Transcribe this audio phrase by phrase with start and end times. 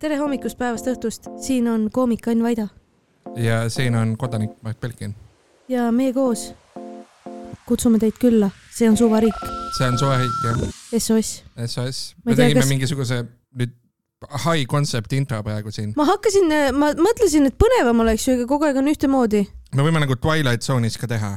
[0.00, 2.70] tere hommikust, päevast, õhtust, siin on koomik Ain Vaida
[3.36, 5.12] ja siin on kodanik Mart Belkin.
[5.68, 6.46] ja meie koos
[7.68, 9.42] kutsume teid külla, see on suvariik.
[9.76, 10.62] see on suvariik jah.
[10.96, 11.42] SOS.
[11.66, 12.70] SOS, me tegime kas...
[12.72, 13.20] mingisuguse
[13.60, 13.76] nüüd
[14.46, 15.92] high concept intro praegu siin.
[16.00, 19.44] ma hakkasin, ma mõtlesin, et põnevam oleks ju, aga kogu aeg on ühtemoodi.
[19.76, 21.34] me võime nagu Twilight Zone'is ka teha.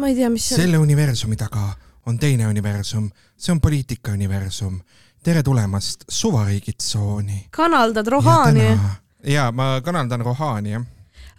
[0.00, 0.64] ma ei tea, mis see on.
[0.64, 1.74] selle universumi taga
[2.08, 4.80] on teine universum, see on poliitika universum
[5.22, 7.46] tere tulemast Suvariigi tsooni.
[7.50, 8.78] kanaldad Rohani?
[9.24, 10.84] ja ma kanaldan Rohani, jah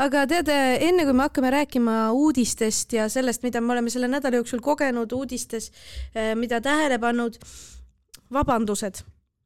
[0.02, 0.50] aga tead,
[0.82, 5.12] enne kui me hakkame rääkima uudistest ja sellest, mida me oleme selle nädala jooksul kogenud
[5.14, 5.72] uudistes,
[6.16, 7.38] eh, mida tähele pannud,
[8.34, 9.04] vabandused.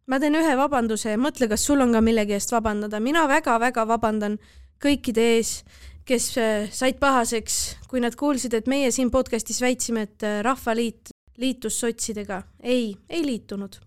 [0.08, 3.88] ma teen ühe vabanduse ja mõtle, kas sul on ka millegi eest vabandada, mina väga-väga
[3.88, 4.38] vabandan
[4.84, 5.64] kõikide ees,
[6.06, 11.16] kes eh, said pahaseks, kui nad kuulsid, et meie siin podcastis väitsime, et eh, Rahvaliit
[11.38, 12.44] liitus sotsidega.
[12.64, 13.80] ei, ei liitunud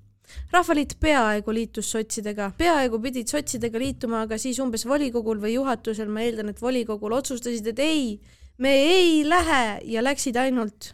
[0.53, 6.27] rahvaliit peaaegu liitus sotsidega, peaaegu pidid sotsidega liituma, aga siis umbes volikogul või juhatusel, ma
[6.27, 8.19] eeldan, et volikogul otsustasid, et ei,
[8.59, 10.93] me ei lähe ja läksid ainult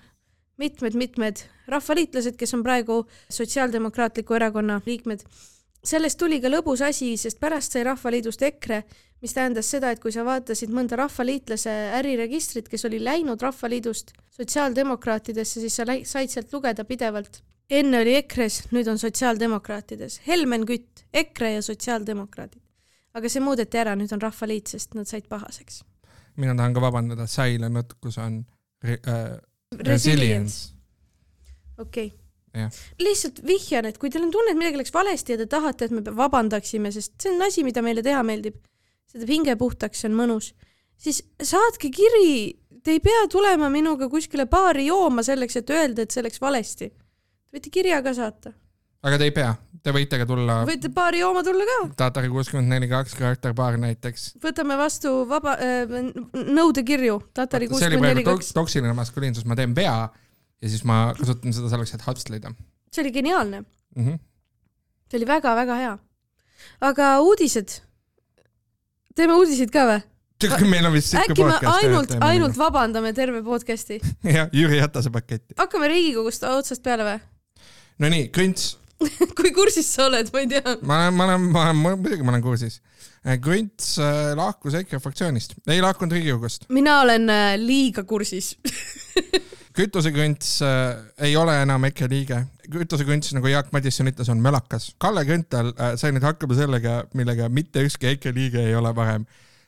[0.61, 5.25] mitmed-mitmed rahvaliitlased, kes on praegu Sotsiaaldemokraatliku Erakonna liikmed.
[5.85, 8.83] sellest tuli ka lõbus asi, sest pärast sai Rahvaliidust EKRE,
[9.21, 15.61] mis tähendas seda, et kui sa vaatasid mõnda rahvaliitlase äriregistrit, kes oli läinud Rahvaliidust sotsiaaldemokraatidesse,
[15.61, 20.21] siis sa said sealt lugeda pidevalt enne oli EKRE-s, nüüd on sotsiaaldemokraatides.
[20.27, 22.61] Helmen Kütt, EKRE ja sotsiaaldemokraadid.
[23.15, 25.85] aga see muudeti ära, nüüd on Rahvaliit, sest nad said pahaseks.
[26.37, 28.45] mina tahan ka vabandada, säile nõtkus on
[28.83, 29.39] re, äh,
[29.79, 30.75] resilience.
[31.79, 32.11] okei
[32.55, 32.69] okay.
[32.99, 35.95] lihtsalt vihjan, et kui teil on tunne, et midagi läks valesti ja te tahate, et
[35.95, 38.59] me vabandaksime, sest see on asi, mida meile teha meeldib,
[39.07, 40.51] see teeb hinge puhtaks, see on mõnus,
[40.99, 46.11] siis saatke kiri, te ei pea tulema minuga kuskile baari jooma selleks, et öelda, et
[46.11, 46.91] see läks valesti
[47.55, 48.53] võite kirja ka saata.
[49.05, 50.61] aga te ei pea, te võite ka tulla.
[50.69, 51.79] võite baari jooma tulla ka.
[52.05, 54.35] Tatari kuuskümmend neli kaks karakterbaar näiteks.
[54.43, 55.97] võtame vastu vaba äh,,
[56.35, 58.53] nõudekirju, Tatari kuuskümmend neli kaks.
[58.57, 59.97] toksiline maskuliinsus, ma teen vea
[60.65, 62.55] ja siis ma kasutan seda selleks, et hustleda.
[62.93, 64.07] see oli geniaalne mm.
[64.07, 64.19] -hmm.
[65.11, 65.99] see oli väga-väga hea.
[66.81, 67.81] aga uudised.
[69.15, 70.01] teeme uudiseid ka või?
[70.71, 71.85] meil on vist siuke podcast.
[71.85, 74.01] ainult, ainult vabandame terve podcast'i?
[74.37, 75.55] jah, Jüri Ratase paketti.
[75.59, 77.34] hakkame Riigikogust otsast peale või?
[78.03, 78.75] Nonii, Künts
[79.39, 80.77] kui kursis sa oled, ma ei tea.
[80.83, 82.81] ma olen, ma olen, ma olen, muidugi ma olen kursis.
[83.27, 86.69] Äh, Künts äh, lahkus EKRE fraktsioonist, ei lahkunud Riigikogust.
[86.75, 88.55] mina olen äh, liiga kursis
[89.77, 90.97] kütusekünts äh,
[91.27, 92.41] ei ole enam EKRE liige.
[92.71, 94.93] kütusekünts, nagu Jaak Madisson ütles, on mölakas.
[94.99, 99.27] Kalle Grünthal äh, sai nüüd hakkama sellega, millega mitte ükski EKRE liige ei ole varem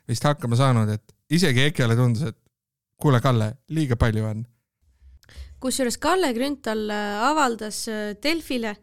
[0.09, 2.38] vist hakkama saanud, et isegi EKRE-le tundus, et
[3.03, 4.44] kuule, Kalle, liiga palju on
[5.60, 8.76] kusjuures Kalle Grünthal äh, avaldas äh, Delfile,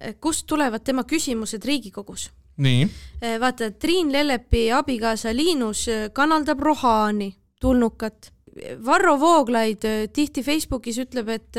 [0.00, 2.30] äh, kust tulevad tema küsimused Riigikogus.
[2.62, 2.84] nii.
[3.40, 8.30] vaata, Triin Lellepi abikaasa Liinus kanaldab Rohani, tulnukat.
[8.84, 11.56] Varro Vooglaid tihti Facebookis ütleb, et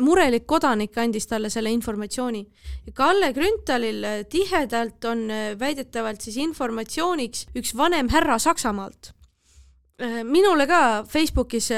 [0.00, 2.40] murelik kodanik andis talle selle informatsiooni.
[2.96, 5.28] Kalle Grünthalil tihedalt on
[5.60, 9.12] väidetavalt siis informatsiooniks üks vanem härra Saksamaalt
[10.24, 11.68] minule ka Facebookis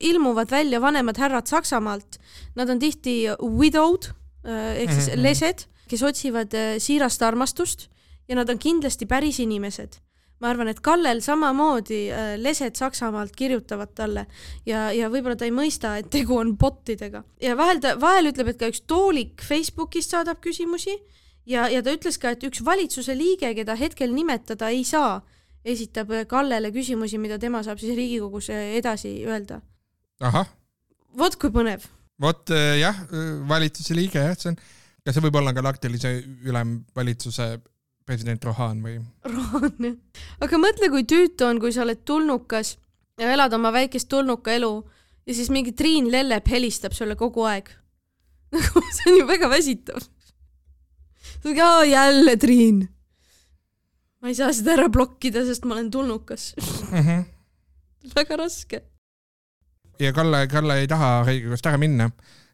[0.00, 2.18] ilmuvad välja vanemad härrad Saksamaalt,
[2.54, 4.10] nad on tihti widowed
[4.46, 5.22] äh, ehk siis mm -hmm.
[5.22, 7.88] lesed, kes otsivad äh, siirast armastust
[8.28, 10.00] ja nad on kindlasti päris inimesed.
[10.40, 14.26] ma arvan, et Kallel samamoodi äh, lesed Saksamaalt kirjutavad talle
[14.66, 18.48] ja, ja võib-olla ta ei mõista, et tegu on botidega ja vahel ta, vahel ütleb,
[18.48, 20.98] et ka üks toolik Facebookist saadab küsimusi
[21.46, 25.22] ja, ja ta ütles ka, et üks valitsuse liige, keda hetkel nimetada ei saa,
[25.64, 29.62] esitab Kallele küsimusi, mida tema saab siis Riigikogus edasi öelda.
[31.18, 31.84] Vot kui põnev.
[32.20, 33.04] vot äh, jah,
[33.48, 34.58] valitsuse liige jah, see on,
[35.04, 36.16] kas see võib olla galaktilise
[36.46, 37.48] ülemvalitsuse
[38.06, 38.98] president Rohan või?
[39.26, 40.22] Rohan jah.
[40.44, 42.76] aga mõtle, kui tüütu on, kui sa oled tulnukas
[43.20, 44.72] ja elad oma väikest tulnuka elu
[45.26, 47.70] ja siis mingi Triin Lellep helistab sulle kogu aeg.
[48.54, 50.02] nagu see on ju väga väsitav.
[51.88, 52.88] jälle Triin.
[54.20, 56.54] ma ei saa seda ära blokkida, sest ma olen tulnukas.
[56.56, 57.24] -hmm.
[58.16, 58.82] väga raske
[60.00, 62.08] ja Kalle, Kalle ei taha Riigikogust ära minna,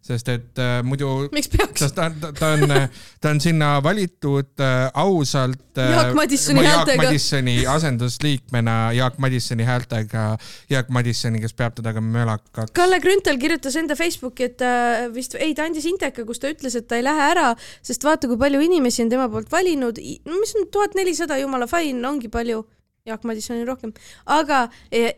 [0.04, 1.28] sest et äh, muidu.
[1.32, 1.82] miks peaks?
[1.82, 2.72] sest ta, ta, ta on,
[3.20, 5.90] ta on sinna valitud äh, ausalt äh,.
[5.92, 6.94] Jaak Madissoni häältega.
[6.94, 10.24] Jaak Madissoni asendusliikmena Jaak Madissoni häältega,
[10.70, 12.72] Jaak Madissoni, kes peab teda ka mölakaks.
[12.76, 14.72] Kalle Grünthal kirjutas enda Facebooki, et ta
[15.04, 17.52] äh, vist, ei, ta andis inteka, kus ta ütles, et ta ei lähe ära,
[17.84, 21.68] sest vaata, kui palju inimesi on tema poolt valinud, no mis on tuhat nelisada, jumala
[21.70, 22.64] fine, ongi palju
[23.06, 23.92] Jaak Madisonil rohkem,
[24.26, 24.66] aga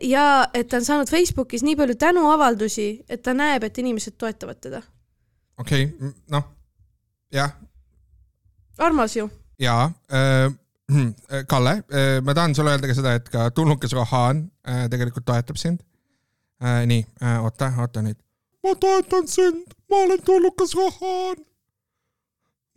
[0.01, 0.25] ja
[0.55, 4.81] et ta on saanud Facebookis nii palju tänuavaldusi, et ta näeb, et inimesed toetavad teda.
[5.59, 6.47] okei okay,, noh,
[7.33, 7.55] jah.
[8.77, 9.29] armas ju.
[9.59, 10.51] jaa äh,,
[11.51, 11.83] Kalle,
[12.23, 15.79] ma tahan sulle öelda ka seda, et ka tulnukas Rohan äh, tegelikult toetab sind.
[16.63, 17.03] nii,
[17.43, 18.19] oota, oota nüüd.
[18.63, 21.41] ma toetan sind, ma olen tulnukas Rohan.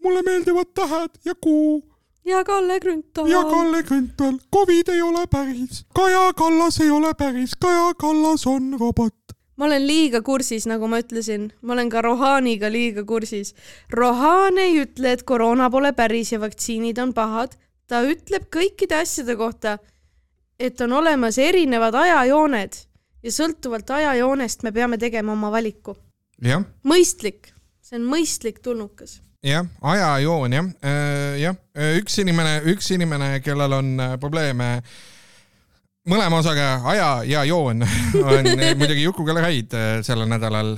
[0.02, 1.95] mulle meeldivad tähed ja kuu
[2.26, 3.26] ja Kalle Grünthal.
[3.26, 4.38] ja Kalle Grünthal.
[4.54, 9.14] Covid ei ole päris, Kaja Kallas ei ole päris, Kaja Kallas on robot.
[9.56, 13.54] ma olen liiga kursis, nagu ma ütlesin, ma olen ka Rohaniga liiga kursis.
[13.90, 17.56] Rohan ei ütle, et koroona pole päris ja vaktsiinid on pahad.
[17.86, 19.78] ta ütleb kõikide asjade kohta,
[20.58, 22.74] et on olemas erinevad ajajooned
[23.22, 25.96] ja sõltuvalt ajajoonest me peame tegema oma valiku.
[26.84, 29.22] mõistlik, see on mõistlik tulnukas.
[29.46, 30.70] jah, ajajoon jah,
[31.40, 31.58] jah,
[32.00, 34.80] üks inimene, üks inimene, kellel on äh, probleeme
[36.06, 37.84] mõlema osaga, aja ja joon,
[38.22, 40.76] on äh, muidugi Juku-Kalle Raid äh, sellel nädalal.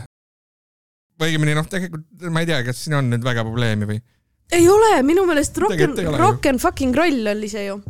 [1.18, 4.00] või õigemini noh, tegelikult ma ei tea, kas siin on nüüd väga probleemi või?
[4.56, 7.80] ei ole, minu meelest rock n rock n fucking roll oli see ju.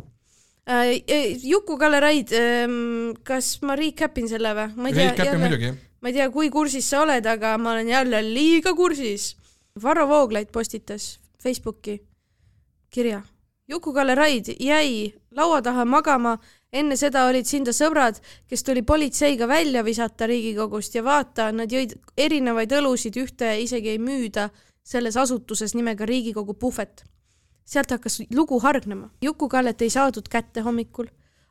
[1.49, 2.33] Juku-Kalle Raid,
[3.25, 4.67] kas ma recap in selle või?
[4.75, 5.71] ma ei tea, muidugi.
[6.03, 9.31] ma ei tea, kui kursis sa oled, aga ma olen jälle liiga kursis.
[9.83, 12.01] Varro Vooglaid postitas Facebooki
[12.89, 13.21] kirja.
[13.69, 16.37] Juku-Kalle Raid jäi laua taha magama,
[16.73, 18.17] enne seda olid siin ta sõbrad,
[18.49, 24.01] kes tuli politseiga välja visata Riigikogust ja vaata, nad jõid erinevaid õlusid, ühte isegi ei
[24.01, 24.49] müüda
[24.83, 27.05] selles asutuses nimega Riigikogu puhvet.
[27.69, 29.11] sealt hakkas lugu hargnema.
[29.21, 31.05] Juku-Kallet ei saadud kätte hommikul,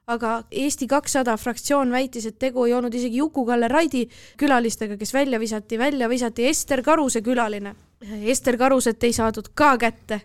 [0.07, 5.39] aga Eesti kakssada fraktsioon väitis, et tegu ei olnud isegi Juku-Kalle Raidi külalistega, kes välja
[5.39, 7.75] visati, välja visati Ester Karuse külaline.
[8.01, 10.21] Ester Karuset ei saadud ka kätte.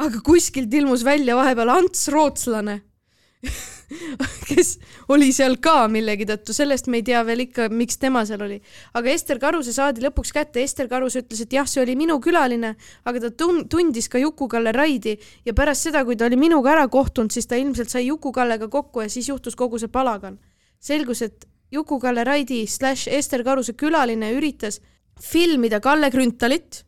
[0.00, 2.80] aga kuskilt ilmus välja vahepeal Ants Rootslane,
[4.48, 4.78] kes
[5.12, 8.56] oli seal ka millegi tõttu, sellest me ei tea veel ikka, miks tema seal oli.
[8.96, 12.74] aga Ester Karuse saadi lõpuks kätte, Ester Karuse ütles, et jah, see oli minu külaline,
[13.04, 16.88] aga ta tun-, tundis ka Juku-Kalle Raidi ja pärast seda, kui ta oli minuga ära
[16.88, 20.38] kohtunud, siis ta ilmselt sai Juku-Kallega kokku ja siis juhtus kogu see palagan.
[20.80, 24.80] selgus, et Juku-Kalle Raidi slaš Ester Karuse külaline üritas
[25.20, 26.84] filmida Kalle Grünthalit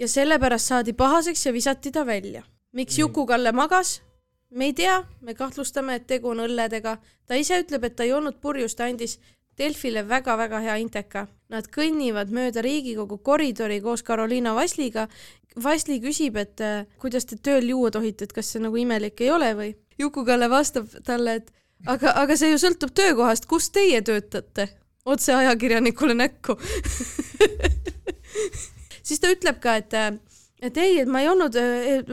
[0.00, 2.42] ja sellepärast saadi pahaseks ja visati ta välja.
[2.72, 4.02] miks Juku-Kalle magas?
[4.50, 6.96] me ei tea, me kahtlustame, et tegu on õlledega.
[7.26, 9.18] ta ise ütleb, et ta ei olnud purjus, ta andis
[9.58, 11.26] Delfile väga-väga hea inteka.
[11.52, 15.08] Nad kõnnivad mööda Riigikogu koridori koos Karoliina Vasliga.
[15.62, 19.30] Vasli küsib, et äh, kuidas te tööl juua tohite, et kas see nagu imelik ei
[19.30, 19.74] ole või?
[19.98, 21.52] Juku-Kalle vastab talle, et
[21.86, 24.68] aga, aga see ju sõltub töökohast, kus teie töötate.
[25.04, 26.56] otse ajakirjanikule näkku.
[29.10, 29.96] siis ta ütleb ka, et
[30.60, 31.56] et ei, et ma ei olnud,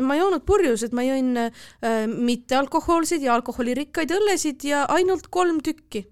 [0.01, 5.59] ma ei olnud purjus, et ma jõin äh, mittealkohoolseid ja alkoholirikkaid õllesid ja ainult kolm
[5.63, 6.05] tükki.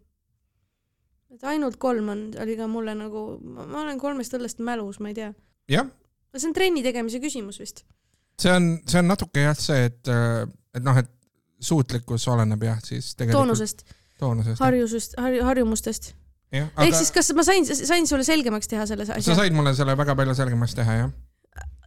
[1.35, 5.17] et ainult kolm on, oli ka mulle nagu, ma olen kolmest õllest mälus, ma ei
[5.17, 5.33] tea.
[5.71, 5.87] jah,
[6.35, 7.85] see on trenni tegemise küsimus vist.
[8.39, 10.11] see on, see on natuke jah see, et,
[10.75, 11.11] et noh, et
[11.63, 13.85] suutlikkus oleneb jah, siis tegelikult toonusest,
[14.19, 14.61] toonusest.
[14.61, 16.13] harjusest, harju-, harjumustest.
[16.53, 19.35] jah, ehk aga siis kas ma sain, sain sulle selgemaks teha selles sa asja?
[19.37, 21.11] said mulle selle väga palju selgemaks teha, jah.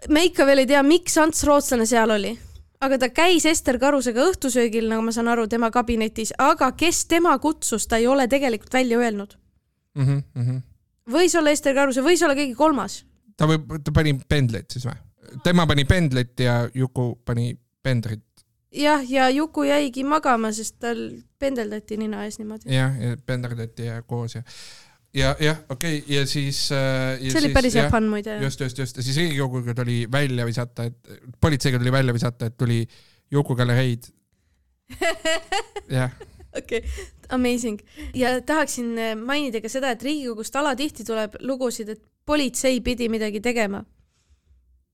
[0.08, 2.32] me ikka veel ei tea, miks Ants Rootslane seal oli,
[2.84, 7.34] aga ta käis Ester Karusega õhtusöögil, nagu ma saan aru, tema kabinetis, aga kes tema
[7.42, 9.36] kutsus, ta ei ole tegelikult välja öelnud.
[9.98, 10.62] Mm -hmm.
[11.10, 13.04] võis olla Ester Karuse, võis olla keegi kolmas.
[13.36, 14.96] ta võib, ta pani pendlit siis või?
[15.42, 18.22] tema pani pendlit ja Juku pani pendrit,
[18.72, 21.00] jah, ja Juku jäigi magama, sest tal
[21.38, 22.68] pendeldati nina ees niimoodi.
[22.72, 24.42] jah, ja penderdati ja koos ja,
[25.14, 27.18] ja jah, okei okay,, ja siis äh,.
[27.20, 28.38] see oli päris hea fun muide.
[28.42, 32.56] just, just, just ja siis Riigikoguga tuli välja visata, et politseiga tuli välja visata, et
[32.56, 32.86] tuli
[33.30, 34.08] Juku-Kalle Reid.
[35.98, 36.12] jah,
[36.56, 36.90] okei okay.,
[37.28, 37.80] amazing.
[38.14, 43.40] ja tahaksin äh, mainida ka seda, et Riigikogust alatihti tuleb lugusid, et politsei pidi midagi
[43.40, 43.84] tegema.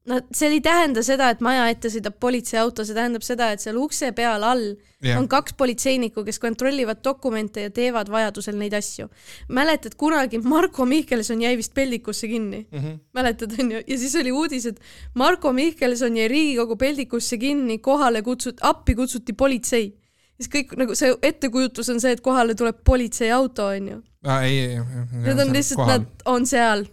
[0.08, 3.78] No see ei tähenda seda, et maja ette sõidab politseiauto, see tähendab seda, et seal
[3.80, 9.08] ukse peal all jah on, kaks politseinikku, kes kontrollivad dokumente ja teevad vajadusel neid asju.
[9.48, 12.66] mäletad, kunagi Marko Mihkelson jäi vist peldikusse kinni?
[12.70, 12.98] mm -hmm.
[13.12, 14.80] mäletad, onju, ja siis oli uudis, et
[15.14, 19.94] Marko Mihkelson jäi Riigikogu peldikusse kinni, kohale kutsut-, appi kutsuti politsei.
[20.40, 24.02] siis kõik nagu see ettekujutus on see, et kohale tuleb politseiauto, onju.
[24.24, 24.44] ah,.
[24.44, 25.22] ei, ei, ei.
[25.24, 26.84] Need on lihtsalt, nad on seal.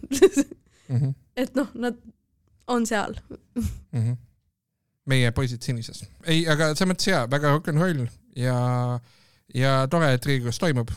[0.88, 0.96] mm.
[0.96, 1.14] -hmm.
[1.36, 1.94] et noh, nad
[2.66, 3.14] on seal.
[3.54, 3.68] mm.
[3.92, 4.16] -hmm.
[5.06, 6.04] meie poisid sinises.
[6.24, 9.00] ei, aga selles mõttes jaa, väga rock n roll ja,
[9.54, 10.90] ja tore, et Riigikogus toimub.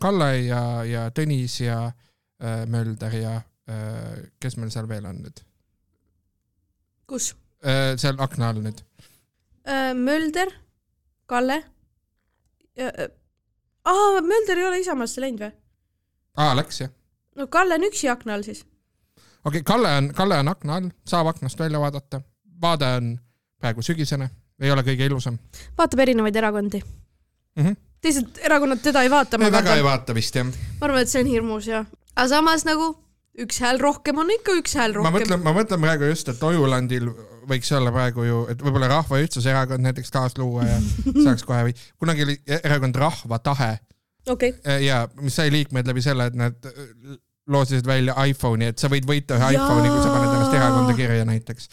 [0.00, 5.42] Kalle ja, ja Tõnis ja äh, Mölder ja äh, kes meil seal veel on nüüd
[7.08, 7.36] kus?
[7.64, 7.96] äh,?
[7.96, 8.84] seal akna all nüüd.
[9.94, 10.48] Mölder,
[11.28, 11.58] Kalle.
[13.84, 15.52] aa, Mölder ei ole Isamaasse läinud või?
[16.40, 16.92] aa, läks jah.
[17.36, 18.64] no Kalle on üksi akna all siis.
[19.48, 22.20] Okei okay,, Kalle on, Kalle on akna all, saab aknast välja vaadata.
[22.62, 23.10] vaade on
[23.58, 24.30] praegu sügisene,
[24.62, 25.38] ei ole kõige ilusam
[25.78, 27.64] vaatab erinevaid erakondi mm.
[27.64, 27.76] -hmm.
[28.00, 30.46] teised erakonnad teda ei vaata, väga ei vaata vist jah.
[30.46, 32.92] ma arvan, et see on hirmus ja, aga samas nagu
[33.38, 35.12] üks hääl rohkem on ikka üks hääl rohkem.
[35.12, 37.10] ma mõtlen, ma mõtlen praegu just, et Ojulandil
[37.48, 40.80] võiks olla praegu ju, et võib-olla Rahva Ühtsuserakond näiteks kaasluua ja
[41.26, 43.72] saaks kohe või kunagi oli erakond Rahva Tahe
[44.28, 44.52] okay..
[44.84, 46.70] ja mis sai liikmed läbi selle, et nad
[47.48, 51.28] loosisid välja iPhone'i, et sa võid võita ühe iPhone'i, kui sa paned ennast erakonda kirja
[51.28, 51.68] näiteks.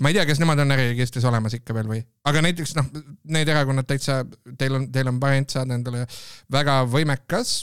[0.00, 2.90] ma ei tea, kas nemad on äriregistris olemas ikka veel või, aga näiteks noh,
[3.32, 4.20] need erakonnad täitsa,
[4.58, 6.04] teil on, teil on variant saada endale
[6.52, 7.56] väga võimekas.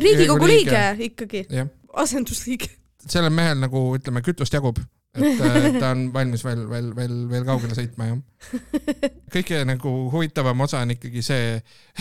[0.00, 1.46] riigikogu liige ikkagi,
[1.94, 2.70] asendusliige.
[3.06, 4.82] sellel mehel nagu ütleme, kütust jagub
[5.16, 8.50] et ta on valmis veel, veel, veel, veel kaugele sõitma, jah.
[9.32, 11.54] kõige nagu huvitavam osa on ikkagi see,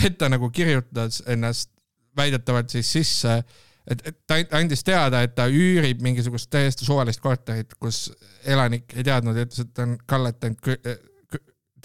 [0.04, 1.72] et ta nagu kirjutas ennast
[2.18, 3.40] väidetavalt siis sisse
[3.88, 8.08] et, et ta andis teada, et ta üürib mingisugust täiesti suvalist korterit, kus
[8.46, 10.72] elanik ei teadnud ja ütles, et ta on Kallet ainult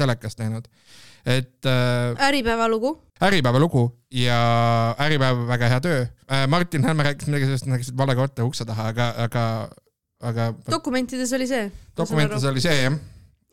[0.01, 0.65] telekast näinud.
[1.27, 2.29] et äh,.
[2.29, 2.95] Äripäeva lugu.
[3.21, 6.47] Äripäeva lugu ja Äripäev väga hea töö äh,.
[6.49, 9.45] Martin Helme rääkis midagi sellest, et nägid vale korteri ukse taha, aga, aga,
[10.21, 10.53] aga.
[10.71, 11.71] dokumentides oli see.
[11.97, 12.97] dokumentides oli see jah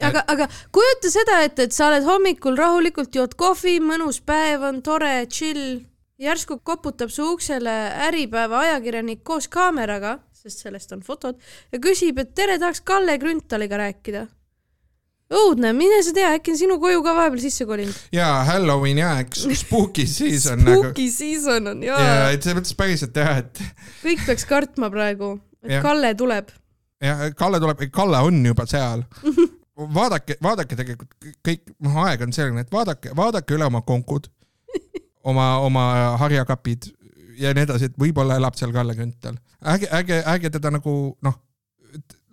[0.01, 4.81] aga, aga kujuta seda ette, et sa oled hommikul rahulikult, jood kohvi, mõnus päev on
[4.85, 5.81] tore, chill
[6.17, 7.73] järsku koputab su uksele
[8.07, 11.37] Äripäeva ajakirjanik koos kaameraga, sest sellest on fotod,
[11.71, 14.25] ja küsib, et tere, tahaks Kalle Grünthaliga rääkida.
[15.27, 17.97] õudne, mine sa tea, äkki on sinu koju ka vahepeal sisse kolinud.
[18.15, 20.87] jaa, Halloweeni aeg, spooky season nagu.
[20.87, 21.99] Spooky season on jaa.
[22.01, 23.61] jaa, et selles mõttes päriselt jah, et.
[24.05, 25.83] kõik peaks kartma praegu, et ja.
[25.85, 26.49] Kalle tuleb.
[27.03, 29.05] jah, Kalle tuleb, Kalle on juba seal
[29.99, 34.31] vaadake, vaadake tegelikult kõik, noh, aeg on selline, et vaadake, vaadake üle oma konkud
[35.27, 35.83] oma, oma
[36.21, 36.91] harjakapid
[37.41, 39.37] ja nii edasi, et võib-olla elab seal Kalle Grünthal.
[39.61, 40.93] ärge, ärge, ärge teda nagu
[41.23, 41.37] noh,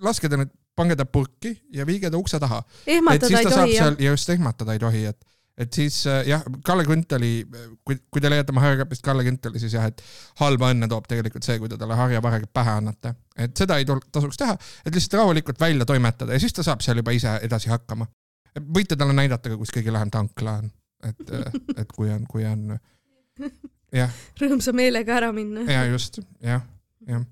[0.05, 2.63] laske ta nüüd, pange ta purki ja viige ta ukse taha.
[2.87, 3.95] ehmatada ei tohi, jah.
[4.11, 5.27] just, ehmatada ei tohi, et,
[5.61, 7.33] et siis jah, Kalle Grünthali,
[7.85, 10.03] kui, kui te leiate oma harjakapist Kalle Grünthali, siis jah, et
[10.41, 13.15] halba õnne toob tegelikult see, kui te talle harjavarega pähe annate.
[13.37, 17.03] et seda ei tasuks teha, et lihtsalt rahulikult välja toimetada ja siis ta saab seal
[17.03, 18.09] juba ise edasi hakkama.
[18.59, 20.73] võite talle näidata ka, kus kõige lähem tankla on
[21.09, 21.33] et,
[21.77, 22.79] et kui on, kui on
[23.95, 24.13] jah.
[24.41, 25.65] rõõmsa meelega ära minna.
[25.71, 26.65] ja just, jah,
[27.09, 27.25] jah,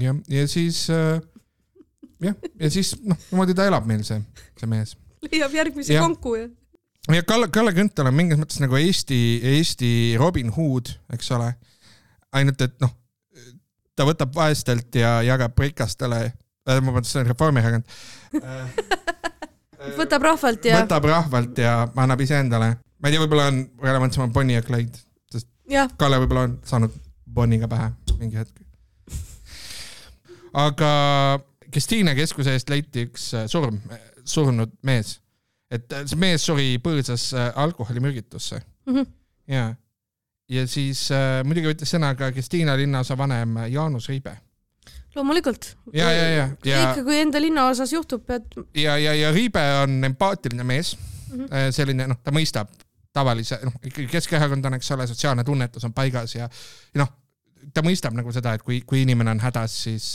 [0.00, 1.22] ja, ja siis äh,
[2.22, 4.20] jah, ja siis noh, niimoodi ta elab meil see,
[4.60, 4.96] see mees.
[5.26, 6.04] leiab järgmise ja.
[6.04, 6.48] konku ja.
[7.14, 9.20] ja Kalle, Kalle Grünthal on mingis mõttes nagu Eesti,
[9.54, 9.90] Eesti
[10.20, 11.52] Robin Hood, eks ole.
[12.34, 12.94] ainult et noh,
[13.94, 17.84] ta võtab vaestelt ja jagab rikastele äh,, ma mõtlen, see on Reformierakond
[20.00, 20.80] võtab rahvalt ja.
[20.82, 22.74] võtab rahvalt ja annab iseendale
[23.04, 25.84] ma ei tea, võib-olla on relevantsem on Bonnie ja Clyde, sest ja.
[26.00, 26.94] Kalle võib-olla on saanud
[27.36, 28.62] Bonniga pähe mingi hetk.
[30.56, 30.88] aga
[31.74, 33.76] Kristiine keskuse eest leiti üks äh, surm,
[34.24, 35.18] surnud mees.
[35.68, 38.94] et äh, see mees suri põõsas äh, alkoholimürgitusse mm.
[38.94, 39.10] -hmm.
[39.52, 39.66] ja,
[40.48, 44.38] ja siis äh, muidugi võttis sõna ka Kristiina linnaosa vanem Jaanus Riibe
[45.14, 45.74] loomulikult.
[45.92, 46.80] ja, ja, ja, ja.
[46.88, 48.48] ikka, kui enda linnaosas juhtub, pead.
[48.72, 51.44] ja, ja, ja Riibe on empaatiline mees mm.
[51.44, 51.70] -hmm.
[51.70, 52.72] selline, noh, ta mõistab
[53.14, 56.48] tavalise, noh, ikkagi Keskerakond on, eks ole, sotsiaalne tunnetus on paigas ja
[57.00, 57.12] noh,
[57.74, 60.08] ta mõistab nagu seda, et kui, kui inimene on hädas, siis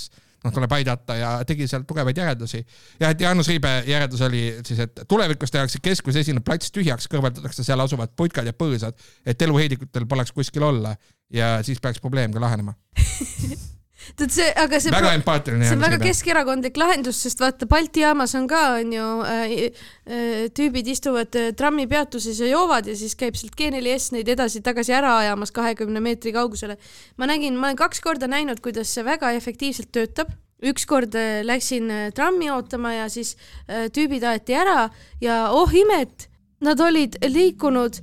[0.44, 2.62] noh, tuleb aidata ja tegi sealt tugevaid järeldusi.
[3.00, 7.66] ja et Jaanus Riibe järeldus oli siis, et tulevikus tehakse keskuse esine plats tühjaks, kõrvaldatakse
[7.66, 10.96] seal asuvad putkad ja põõsad, et eluheidikutel poleks kuskil olla
[11.34, 12.76] ja siis peaks probleem ka lahenema
[14.20, 15.68] tead see, aga see väga empaatiline.
[15.68, 20.90] see on väga keskerakondlik lahendus, sest vaata Balti jaamas on ka onju äh, äh, tüübid
[20.96, 26.04] istuvad äh, trammipeatuses ja joovad ja siis käib sealt G4S neid edasi-tagasi ära ajamas kahekümne
[26.04, 26.78] meetri kaugusele.
[27.18, 30.32] ma nägin, ma olen kaks korda näinud, kuidas see väga efektiivselt töötab
[30.64, 33.36] ükskord äh, läksin äh, trammi ootama ja siis
[33.68, 34.90] äh, tüübid aeti ära
[35.22, 36.28] ja oh imet,
[36.62, 38.02] nad olid liikunud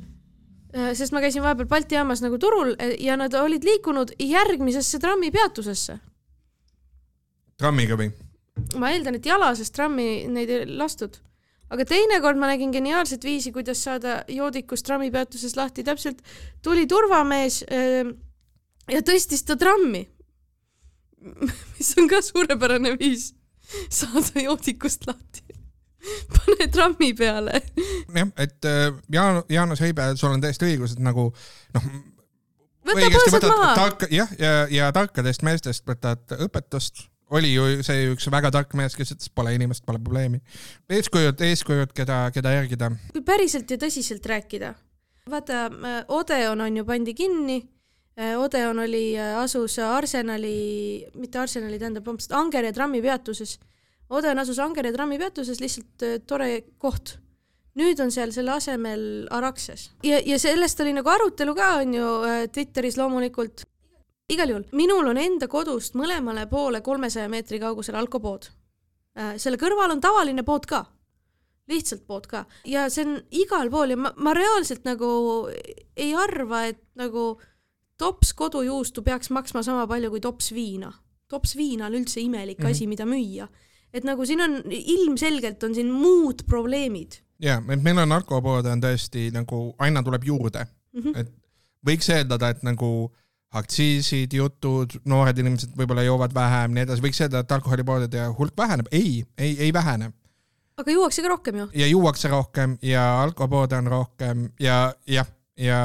[0.77, 5.99] sest ma käisin vahepeal Balti jaamas nagu turul äh, ja nad olid liikunud järgmisesse trammipeatusesse.
[7.57, 8.11] trammiga või?
[8.77, 11.17] ma eeldan, et jala, sest trammi neid ei lastud.
[11.71, 16.23] aga teinekord ma nägin geniaalset viisi, kuidas saada joodikust trammipeatuses lahti, täpselt
[16.63, 18.13] tuli turvamees äh,
[18.93, 20.07] ja tõstis ta trammi.
[21.79, 23.33] mis on ka suurepärane viis
[23.91, 25.46] saada joodikust lahti
[26.37, 27.63] pane trammi peale.
[28.15, 31.29] jah, et äh, Jaan-, Jaanus Heibe, sul on täiesti õigus, et nagu
[31.77, 31.91] noh.
[32.87, 33.91] võta põõsad maha.
[34.09, 38.95] jah, ja, ja, ja tarkadest meestest võtad õpetust oli ju see üks väga tark mees,
[38.95, 40.41] kes ütles, pole inimest, pole probleemi.
[40.91, 42.91] eeskujud, eeskujud, keda, keda järgida.
[43.13, 44.75] kui päriselt ja tõsiselt rääkida,
[45.31, 47.63] vaata, äh, Odeon on ju pandi kinni.
[48.17, 53.59] Äh, Odeon oli, asus Arsenali, mitte Arsenali, tähendab, Angere trammipeatuses
[54.11, 57.19] Oden asus Angere trammipeatuses, lihtsalt äh, tore koht.
[57.77, 62.13] nüüd on seal selle asemel Araxes ja, ja sellest oli nagu arutelu ka on ju
[62.25, 63.67] äh, Twitteris loomulikult.
[64.33, 68.49] igal juhul, minul on enda kodust mõlemale poole kolmesaja meetri kaugusel alkopood.
[69.37, 70.85] selle kõrval on tavaline pood ka,
[71.69, 75.51] lihtsalt pood ka ja see on igal pool ja ma, ma reaalselt nagu
[75.97, 77.37] ei arva, et nagu
[77.99, 80.93] tops kodujuustu peaks maksma sama palju kui tops viina.
[81.29, 82.71] tops viina on üldse imelik mm -hmm.
[82.71, 83.49] asi, mida müüa.
[83.97, 88.83] Et nagu siin on ilmselgelt on siin muud probleemid ja, et meil on narkopoode on
[88.83, 91.21] tõesti nagu aina tuleb juurde mm, -hmm.
[91.21, 91.33] et
[91.87, 92.91] võiks eeldada, et nagu
[93.57, 98.91] aktsiisid, jutud, noored inimesed võib-olla joovad vähem, nii edasi, võiks eeldada, et alkoholipoodide hulk väheneb,
[98.93, 100.11] ei, ei, ei vähene.
[100.77, 101.69] aga juuakse ka rohkem ju.
[101.75, 105.81] ja juuakse rohkem ja alkopoode on rohkem ja jah, ja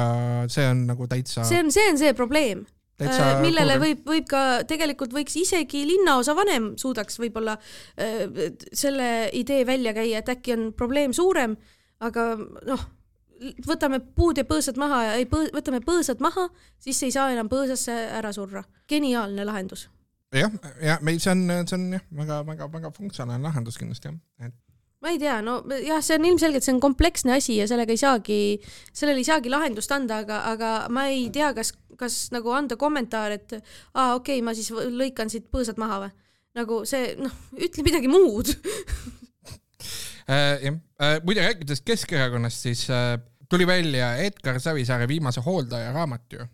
[0.52, 1.44] see on nagu täitsa.
[1.44, 2.66] see on, see on see probleem
[3.02, 3.84] Täitsa millele kuulge.
[3.84, 8.24] võib, võib ka, tegelikult võiks isegi linnaosa vanem suudaks võib-olla äh,
[8.72, 11.56] selle idee välja käia, et äkki on probleem suurem,
[12.02, 12.32] aga
[12.68, 12.84] noh,
[13.66, 16.48] võtame puud ja põõsad maha ja ei põõ-, võtame põõsad maha,
[16.82, 18.64] siis ei saa enam põõsasse ära surra.
[18.88, 19.88] geniaalne lahendus.
[20.32, 24.54] jah, ja meil see on, see on jah, väga-väga-väga funktsionaalne lahendus kindlasti jah, et
[25.02, 28.00] ma ei tea, no jah, see on ilmselgelt, see on kompleksne asi ja sellega ei
[28.00, 28.38] saagi,
[28.94, 33.36] sellele ei saagi lahendust anda, aga, aga ma ei tea, kas, kas nagu anda kommentaar,
[33.38, 36.12] et aa, okei okay,, ma siis lõikan siit põõsad maha või?
[36.52, 38.54] nagu see, noh, ütle midagi muud.
[40.30, 43.16] Äh, jah, äh, muide rääkides Keskerakonnast, siis äh,
[43.50, 46.44] tuli välja Edgar Savisaare viimase hooldaja raamat ju.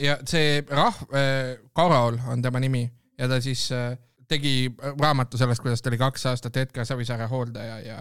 [0.00, 1.12] Ja see rahv-,
[1.76, 2.82] Karol on tema nimi
[3.18, 3.94] ja ta siis äh,
[4.28, 7.98] tegi raamatu sellest, kuidas ta oli kaks aastat Edgar Savisaare hooldaja ja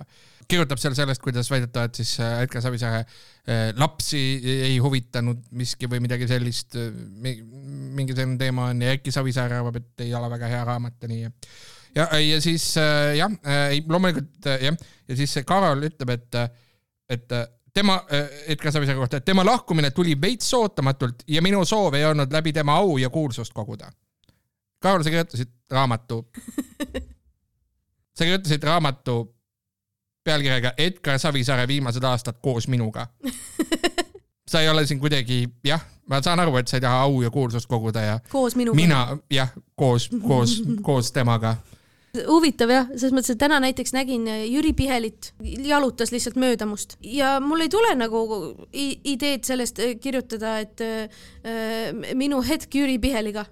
[0.52, 4.20] kirjutab seal sellest, kuidas väidetavalt siis äh, Edgar Savisaare äh, lapsi
[4.68, 6.92] ei huvitanud miski või midagi sellist, äh,
[7.22, 11.12] mingi selline teema on ja Erki Savisaar arvab, et ei ole väga hea raamat ja
[11.12, 11.32] nii.
[11.96, 12.68] ja, ja siis
[13.18, 13.34] jah,
[13.88, 14.78] loomulikult jah,
[15.08, 16.40] ja siis Karol ütleb, et,
[17.18, 17.36] et
[17.74, 17.98] tema,
[18.52, 22.54] Edgar Savisaare kohta, et tema lahkumine tuli veits ootamatult ja minu soov ei olnud läbi
[22.56, 23.92] tema au ja kuulsust koguda
[24.82, 26.24] Karol, sa kirjutasid raamatu
[28.18, 29.22] sa kirjutasid raamatu
[30.24, 33.08] pealkirjaga Edgar Savisaare viimased aastad koos minuga.
[34.52, 37.30] sa ei ole siin kuidagi, jah, ma saan aru, et sa ei taha au ja
[37.32, 38.20] kuulsust koguda ja.
[38.30, 38.76] koos minuga.
[38.76, 41.56] mina, jah, koos, koos, koos temaga
[42.28, 47.38] huvitav jah, selles mõttes, et täna näiteks nägin Jüri Pihelit, jalutas lihtsalt mööda must ja
[47.40, 48.26] mul ei tule nagu
[48.74, 51.24] ideed sellest kirjutada, et äh,
[52.20, 53.46] minu hetk Jüri Piheliga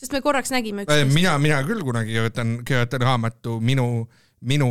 [0.00, 1.14] sest me korraks nägime üksteist.
[1.14, 4.06] mina, mina küll kunagi kirjutan, kirjutan raamatu minu,
[4.40, 4.70] minu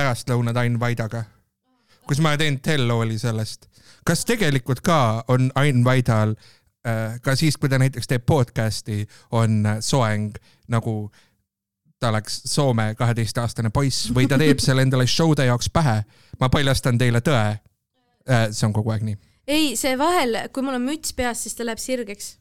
[0.00, 1.24] pärastlõunad Ain Vaidaga,
[2.08, 3.68] kus ma teen tell-all'i sellest.
[4.06, 6.32] kas tegelikult ka on Ain Vaidal
[6.86, 9.04] äh, ka siis, kui ta näiteks teeb podcast'i,
[9.36, 10.38] on soeng
[10.72, 11.10] nagu
[12.00, 16.02] ta oleks Soome kaheteistaastane poiss või ta teeb selle endale show'de jaoks pähe.
[16.40, 17.58] ma paljastan teile tõe.
[18.30, 19.18] Äh, see on kogu aeg nii.
[19.46, 22.38] ei, see vahel, kui mul on müts peas, siis ta läheb sirgeks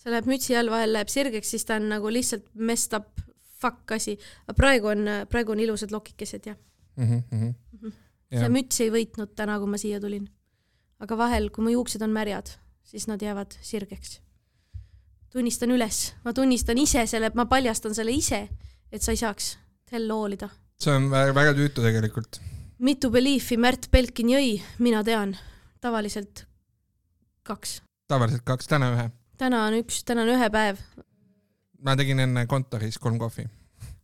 [0.00, 3.22] see läheb mütsi all vahel läheb sirgeks, siis ta on nagu lihtsalt messed up
[3.60, 4.18] fuck asi.
[4.56, 6.58] praegu on, praegu on ilusad lokikesed jah
[7.06, 7.22] mm.
[7.32, 7.92] -hmm, mm -hmm.
[8.38, 10.28] see müts ei võitnud täna, kui ma siia tulin.
[11.00, 12.50] aga vahel, kui mu juuksed on märjad,
[12.84, 14.20] siis nad jäävad sirgeks.
[15.32, 18.48] tunnistan üles, ma tunnistan ise selle, ma paljastan selle ise,
[18.92, 19.58] et sa ei saaks
[19.90, 20.48] tell hoolida.
[20.80, 22.40] see on väga tüütu tegelikult.
[22.78, 25.36] mitu Beliefi Märt Belkin jõi, mina tean,
[25.80, 26.46] tavaliselt
[27.42, 27.82] kaks.
[28.08, 29.10] tavaliselt kaks, täna ühe
[29.40, 30.80] täna on üks, täna on ühe päev.
[31.80, 33.46] ma tegin enne kontoris kolm kohvi.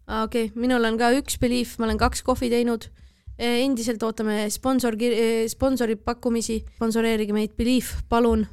[0.06, 2.88] Aa, okei okay., minul on ka üks Belief, ma olen kaks kohvi teinud.
[3.36, 8.46] E, endiselt ootame sponsor, e, sponsori pakkumisi, sponsoreerige meid, Belief, palun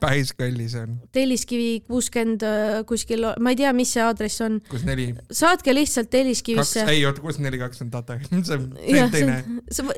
[0.00, 0.96] päris kallis on.
[1.12, 2.52] Telliskivi kuuskümmend e,
[2.86, 4.60] kuskil, ma ei tea, mis see aadress on.
[4.70, 5.08] kuus neli.
[5.30, 6.84] saatke lihtsalt Telliskivisse.
[6.90, 9.38] ei oota, kuus neli kaks on Tatari, see on teine.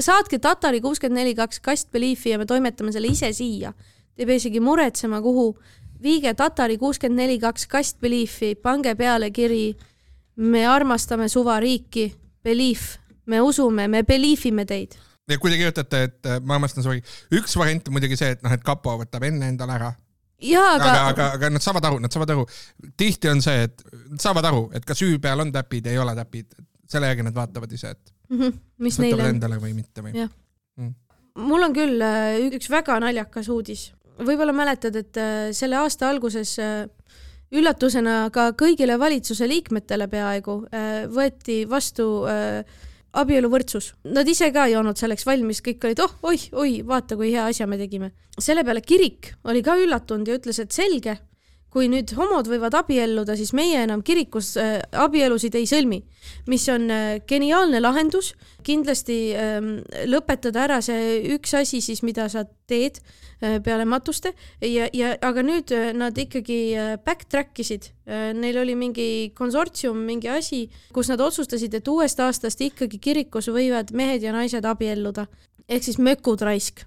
[0.00, 3.74] saatke Tatari kuuskümmend neli kaks kast Beliefi ja me toimetame selle ise siia
[4.10, 5.54] Te ei pea isegi muretsema, kuhu.
[6.02, 9.76] viige Tatari kuuskümmend neli kaks kast Beliefi, pange peale kiri.
[10.36, 12.14] Me armastame suvariiki,
[12.44, 14.96] Belief, me usume, me believe ime teid.
[15.28, 17.02] ja kui te kirjutate, et äh, ma armastan suvari,
[17.36, 19.90] üks variant on muidugi see, et noh, et kapo võtab enne endale ära
[20.40, 22.46] jaa, aga aga, aga, aga nad saavad aru, nad saavad aru.
[22.98, 26.16] tihti on see, et nad saavad aru, et kas süü peal on täpid, ei ole
[26.18, 26.56] täpid.
[26.90, 28.58] selle järgi nad vaatavad ise, et mm -hmm.
[28.78, 29.28] mis neile on.
[29.28, 30.28] endale või mitte või.
[30.76, 30.94] Mm.
[31.34, 36.58] mul on küll äh, üks väga naljakas uudis võib-olla mäletad, et äh, selle aasta alguses
[37.50, 42.06] üllatusena ka kõigile valitsuse liikmetele peaaegu äh, võeti vastu
[43.10, 43.94] abieluvõrdsus.
[44.14, 47.48] Nad ise ka ei olnud selleks valmis, kõik olid oh, oih, oi, vaata, kui hea
[47.50, 48.12] asja me tegime.
[48.38, 51.18] selle peale kirik oli ka üllatunud ja ütles, et selge,
[51.70, 56.00] kui nüüd homod võivad abielluda, siis meie enam kirikus äh, abielusid ei sõlmi,
[56.50, 58.34] mis on äh, geniaalne lahendus.
[58.66, 59.68] kindlasti ähm,
[60.10, 64.34] lõpetada ära see üks asi siis, mida sa teed äh, peale matuste.
[64.60, 67.92] Ja, ja aga nüüd nad ikkagi äh, backtrack isid.
[68.10, 73.94] Neil oli mingi konsortsium, mingi asi, kus nad otsustasid, et uuest aastast ikkagi kirikus võivad
[73.94, 75.28] mehed ja naised abielluda.
[75.70, 76.82] Ehk siis mökud raisk,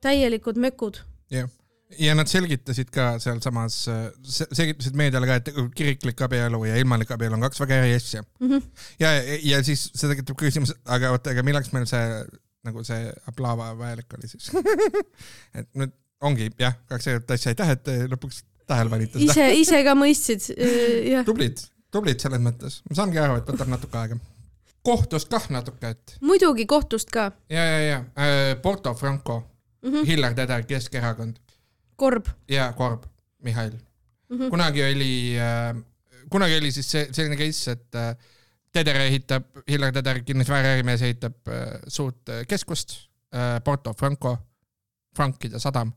[0.00, 1.04] täielikud mökud.
[1.28, 1.52] Jah
[1.98, 3.78] ja nad selgitasid ka sealsamas,
[4.22, 8.50] selgitasid meediale ka, et kiriklik abielu ja ilmalik abielu on kaks väga eri asja mm.
[8.50, 8.84] -hmm.
[9.00, 12.04] ja, ja siis see tekitab küsimuse, aga oota, aga milleks meil see
[12.66, 14.50] nagu see aplaava vajalik oli siis
[15.58, 19.94] et nüüd ongi jah, kaks erinevat asja, aitäh, et lõpuks tähele panite ise, ise ka
[19.98, 20.50] mõistsid,
[21.14, 21.24] jah.
[21.26, 24.18] tublid, tublid selles mõttes, ma saangi aru, et võtab natuke aega.
[24.86, 26.16] kohtust kah natuke, et.
[26.20, 27.30] muidugi kohtust ka.
[27.52, 30.06] ja, ja, ja äh, Porto Franco mm, -hmm.
[30.06, 31.40] Hillar Teder, Keskerakond
[32.00, 32.28] korb.
[32.48, 33.04] ja Korb,
[33.44, 34.36] Mihhail mm.
[34.36, 34.50] -hmm.
[34.50, 35.76] kunagi oli äh,,
[36.30, 38.16] kunagi oli siis see selline case, et äh,
[38.72, 42.94] Teder ehitab, Hillar Teder, kinnisvaraärimees ehitab äh, suurt äh, keskust
[43.34, 44.36] äh,, Porto Franco,
[45.16, 45.92] Frankide sadam,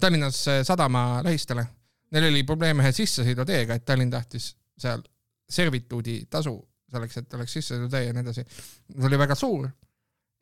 [0.00, 1.66] Tallinnas äh, sadama lähistele.
[2.10, 5.02] Neil oli probleem ühe sissesõiduteega, et Tallinn tahtis seal
[5.48, 6.54] servituudi tasu
[6.92, 8.44] selleks, et oleks sissesõidutee ja nii edasi.
[8.92, 9.68] see oli väga suur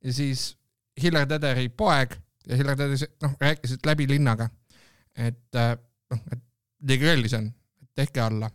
[0.04, 0.56] ja siis
[1.02, 2.14] Hillar Tederi poeg
[2.46, 4.48] ja Hillar Teder noh, rääkisid läbi linnaga
[5.16, 5.58] et
[6.10, 6.42] noh, et
[6.88, 7.50] Degrellis on,
[7.94, 8.50] tehke alla.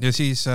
[0.00, 0.46] ja siis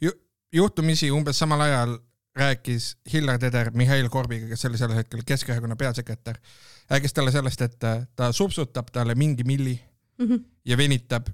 [0.00, 0.12] ju,
[0.52, 1.98] juhtumisi umbes samal ajal
[2.36, 6.38] rääkis Hillar Teder Mihhail Korbiga, kes oli sel hetkel Keskerakonna peasekretär,
[6.90, 7.78] rääkis talle sellest, et
[8.16, 9.80] ta supsutab talle mingi milli
[10.18, 10.44] mm -hmm.
[10.64, 11.26] ja venitab,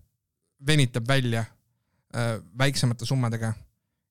[0.66, 3.52] venitab välja äh, väiksemate summadega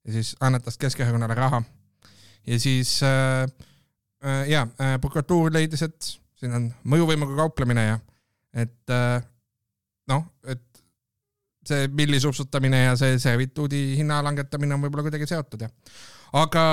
[0.06, 1.64] ja siis annetas Keskerakonnale raha.
[2.48, 3.44] ja siis äh,
[4.26, 8.00] äh, ja äh, prokuratuur leidis, et siin on mõjuvõimuga kauplemine ja
[8.56, 9.24] et äh,
[10.12, 10.64] noh, et
[11.66, 15.70] see milli supsutamine ja see servituudi hinna langetamine on võib-olla kuidagi seotud ja.
[16.42, 16.64] aga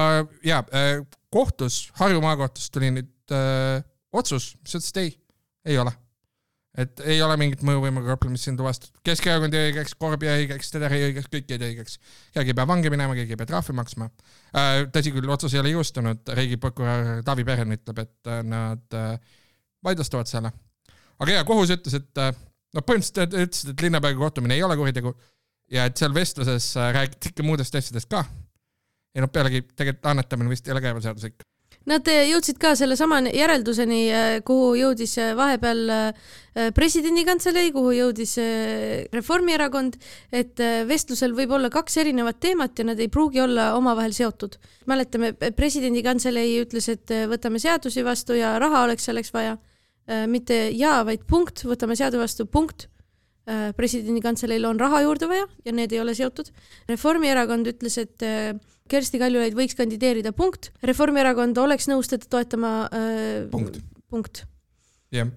[0.47, 1.01] ja äh,
[1.33, 5.13] kohtus, Harju maakohtus tuli nüüd öö, äh, otsus, mis ütles, et ei,
[5.73, 5.95] ei ole.
[6.77, 9.01] et ei ole mingit mõjuvõimuga kauplemist siin tuvastatud.
[9.05, 11.99] Keskerakond jäi õigeks, Korb jäi õigeks, Teder jäi õigeks, kõik jäid õigeks.
[12.37, 14.09] keegi ei pea vangi minema, keegi ei pea trahvi maksma.
[14.93, 19.01] tõsi küll, otsus ei ole jõustunud, riigiprokurör Taavi Peren ütleb, et nad
[19.85, 20.53] vaidlustavad selle
[21.23, 25.15] aga jaa, kohus ütles, et noh, põhimõtteliselt ütlesid, et linnapeaga kohtumine ei ole kuritegu
[25.73, 28.25] ja et seal vestluses äh, räägiti ikka muudest asjadest ka.
[29.13, 31.45] ja noh, pealegi tegelikult annetamine vist ei ole käibeseaduslik.
[31.89, 34.01] Nad äh, jõudsid ka sellesama järelduseni,
[34.47, 35.91] kuhu jõudis vahepeal
[36.77, 38.37] presidendi kantselei, kuhu jõudis
[39.13, 39.97] Reformierakond,
[40.37, 44.61] et vestlusel võib olla kaks erinevat teemat ja nad ei pruugi olla omavahel seotud.
[44.87, 49.57] mäletame, presidendi kantselei ütles, et võtame seadusi vastu ja raha oleks selleks vaja
[50.27, 52.89] mitte ja, vaid punkt, võtame seaduse vastu, punkt.
[53.43, 56.53] Äh, presidendi kantseleil on raha juurde vaja ja need ei ole seotud.
[56.87, 58.53] Reformierakond ütles, et äh,
[58.91, 60.69] Kersti Kaljulaid võiks kandideerida, punkt.
[60.87, 62.71] Reformierakond oleks nõus teda toetama.
[63.51, 63.81] punkt.
[64.11, 64.45] punkt.
[65.11, 65.33] jah.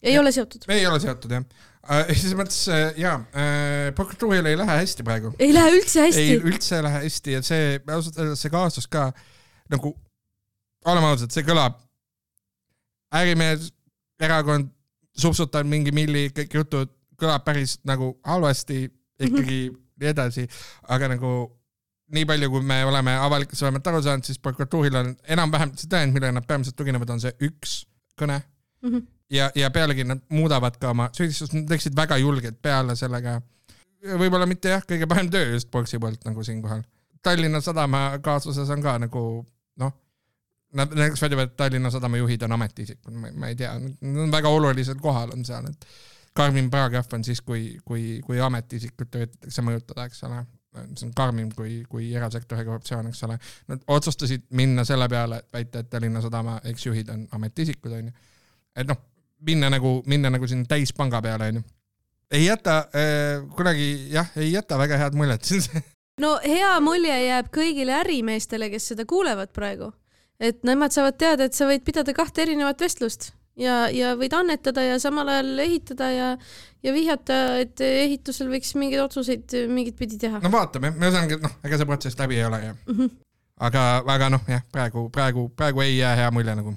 [0.00, 0.22] ei ja.
[0.22, 0.64] ole seotud.
[0.72, 1.44] ei ole seotud jah
[1.84, 2.14] äh,.
[2.14, 2.62] selles mõttes
[2.96, 5.34] jaa äh,, prokuratuuril ei lähe hästi praegu.
[5.38, 6.22] ei lähe üldse hästi.
[6.22, 9.10] ei, üldse ei lähe hästi ja see, ausalt öeldes see kaasus ka
[9.70, 9.92] nagu,
[10.88, 11.76] oleme ausad, see kõlab
[13.20, 13.68] ärimees
[14.20, 14.70] erakond
[15.16, 18.84] supsutab mingi milli, kõik jutud kõlab päris nagu halvasti
[19.20, 19.80] ikkagi mm -hmm.
[20.00, 20.46] nii edasi,
[20.88, 21.32] aga nagu
[22.14, 26.14] nii palju, kui me oleme avalikkuses vähemalt aru saanud, siis prokuratuuril on enam-vähem see tõend,
[26.14, 27.84] millele nad peamiselt tuginevad, on see üks
[28.18, 28.40] kõne
[28.82, 28.90] mm.
[28.90, 29.06] -hmm.
[29.30, 33.40] ja, ja pealegi nad muudavad ka oma süüdistust, nad läksid väga julgelt peale sellega.
[34.00, 36.82] võib-olla mitte jah, kõige parem töö just Boksi poolt nagu siinkohal.
[37.22, 39.92] Tallinna Sadama kaasuses on ka nagu noh
[40.72, 44.48] Nad näiteks väidavad, et Tallinna Sadama juhid on ametiisikud, ma ei tea, nad on väga
[44.54, 45.86] olulisel kohal on seal, et
[46.36, 50.44] karmim paragrahv on siis, kui, kui, kui ametiisikut üritatakse mõjutada, eks ole.
[50.94, 53.38] see on karmim kui, kui erasektori korruptsioon, eks ole.
[53.68, 58.12] Nad otsustasid minna selle peale, et väita, et Tallinna Sadama eksjuhid on ametiisikud, onju.
[58.76, 59.00] et noh,
[59.46, 61.62] minna nagu, minna nagu sinna täispanga peale, onju.
[62.30, 65.48] ei jäta äh, kunagi jah, ei jäta väga head muljet
[66.20, 69.90] no hea mulje jääb kõigile ärimeestele, kes seda kuulevad praegu
[70.40, 74.84] et nemad saavad teada, et sa võid pidada kahte erinevat vestlust ja, ja võid annetada
[74.84, 76.28] ja samal ajal ehitada ja,
[76.84, 80.42] ja vihjata, et ehitusel võiks mingeid otsuseid mingit pidi teha.
[80.42, 82.94] no vaatame, ühesõnaga noh, ega see protsess läbi ei ole ja mm.
[82.94, 83.10] -hmm.
[83.68, 86.76] aga, aga noh, jah, praegu, praegu, praegu ei jää hea mulje nagu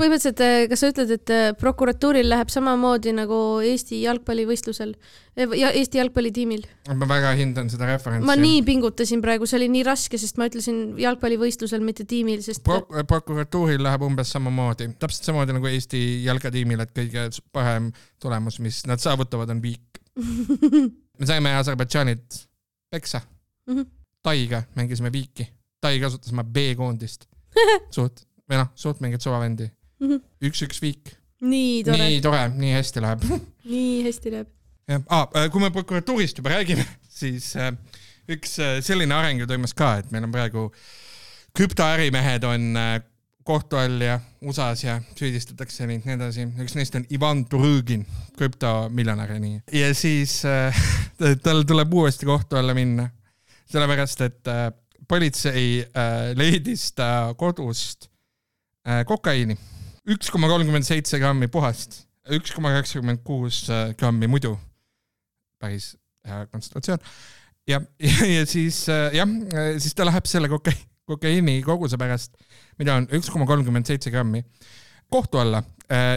[0.00, 5.72] põhimõtteliselt, eh, kas sa ütled, et eh, prokuratuuril läheb samamoodi nagu Eesti jalgpallivõistlusel eh, ja
[5.76, 6.64] Eesti jalgpallitiimil?
[6.96, 8.26] ma väga hindan seda referentsi.
[8.28, 12.64] ma nii pingutasin praegu, see oli nii raske, sest ma ütlesin jalgpallivõistlusel, mitte tiimil, sest
[12.66, 12.82] Pro.
[13.08, 17.90] prokuratuuril läheb umbes samamoodi, täpselt samamoodi nagu Eesti jalkatiimil, et kõige parem
[18.22, 20.00] tulemus, mis nad saavutavad, on viik
[21.20, 22.44] me saime Aserbaidžaanilt
[22.90, 23.76] peksa mm.
[23.76, 23.90] -hmm.
[24.22, 25.46] Taiga mängisime viiki,
[25.80, 27.28] Tai kasutas oma B-koondist
[27.96, 30.22] suht või noh, suht mingeid suvavendi Mhm.
[30.48, 31.12] üks-üks viik,
[31.44, 33.26] nii tore, nii tore, nii hästi läheb
[33.72, 34.48] nii hästi läheb.
[34.90, 36.86] jah ah,, kui me prokuratuurist juba räägime,
[37.20, 37.72] siis äh,
[38.30, 40.68] üks äh, selline areng ju toimus ka, et meil on praegu
[41.56, 42.98] krüptoärimehed on äh,
[43.44, 48.04] kohtu all ja USA-s ja süüdistatakse neid nii edasi, üks neist on Ivan Turõgin,
[48.38, 49.56] krüptomiljonär ja nii.
[49.80, 50.84] ja siis äh,
[51.44, 53.08] tal tuleb uuesti kohtu alla minna,
[53.70, 54.68] sellepärast et äh,
[55.10, 58.10] politsei äh, leidis ta kodust
[58.86, 59.56] äh, kokaiini,
[60.10, 64.56] üks koma kolmkümmend seitse grammi puhast, üks koma kaheksakümmend kuus äh, grammi muidu.
[65.60, 65.92] päris
[66.26, 67.02] hea kontsentratsioon.
[67.68, 69.28] ja, ja, ja siis äh, jah,
[69.78, 70.76] siis ta läheb selle koka-,
[71.08, 72.34] kokaiini koguse pärast,
[72.80, 74.42] mida on üks koma kolmkümmend seitse grammi,
[75.10, 75.62] kohtu alla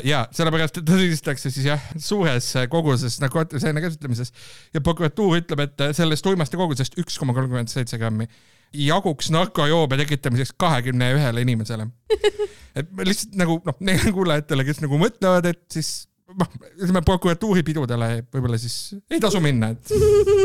[0.05, 4.29] ja sellepärast, ta süüdistatakse siis jah, suures koguses narkootilise aine käsitlemises
[4.73, 8.27] ja prokuratuur ütleb, et sellest uimasti kogusest üks koma kolmkümmend seitse grammi
[8.73, 11.87] jaguks narkojoobe tekitamiseks kahekümne ühele inimesele.
[12.79, 15.91] et lihtsalt nagu noh, neile kuulajatele, kes nagu mõtlevad, et siis
[16.33, 19.93] noh, ütleme prokuratuuri pidudele võib-olla siis ei tasu minna, et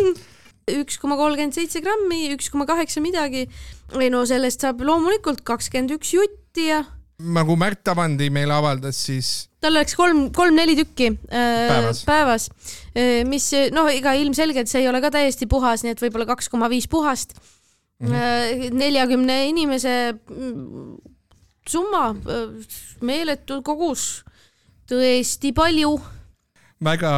[0.82, 3.46] üks koma kolmkümmend seitse grammi, üks koma kaheksa midagi.
[3.96, 6.84] ei no sellest saab loomulikult kakskümmend üks jutti ja
[7.18, 12.02] nagu Märt Avandi meile avaldas, siis tal oleks kolm, kolm-neli tükki äh, Päevas.
[12.06, 12.48] päevas,
[13.26, 16.70] mis noh, ega ilmselgelt see ei ole ka täiesti puhas, nii et võib-olla kaks koma
[16.70, 17.34] viis puhast
[17.98, 18.12] Mhm.
[18.12, 18.78] mm.
[18.78, 20.98] neljakümne inimese mm,
[21.68, 22.14] summa,
[23.02, 24.22] meeletu kogus,
[24.88, 25.96] tõesti palju.
[26.84, 27.10] väga,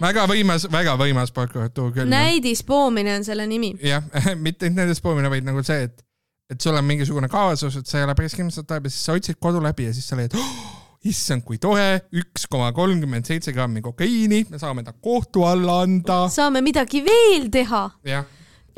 [0.00, 2.08] väga võimas, väga võimas prokuratuur küll.
[2.12, 3.74] näidispoomine on selle nimi.
[3.82, 4.06] jah,
[4.44, 5.98] mitte ainult nendest poomine, vaid nagu see, et,
[6.50, 9.38] et sul on mingisugune kaasus, et sa ei ole päris kindel, et siis sa otsid
[9.42, 10.50] kodu läbi ja siis sa leiad oh,,
[11.06, 16.24] issand, kui tore, üks koma kolmkümmend seitse grammi kokaiini, me saame ta kohtu alla anda.
[16.32, 18.26] saame midagi veel teha jah,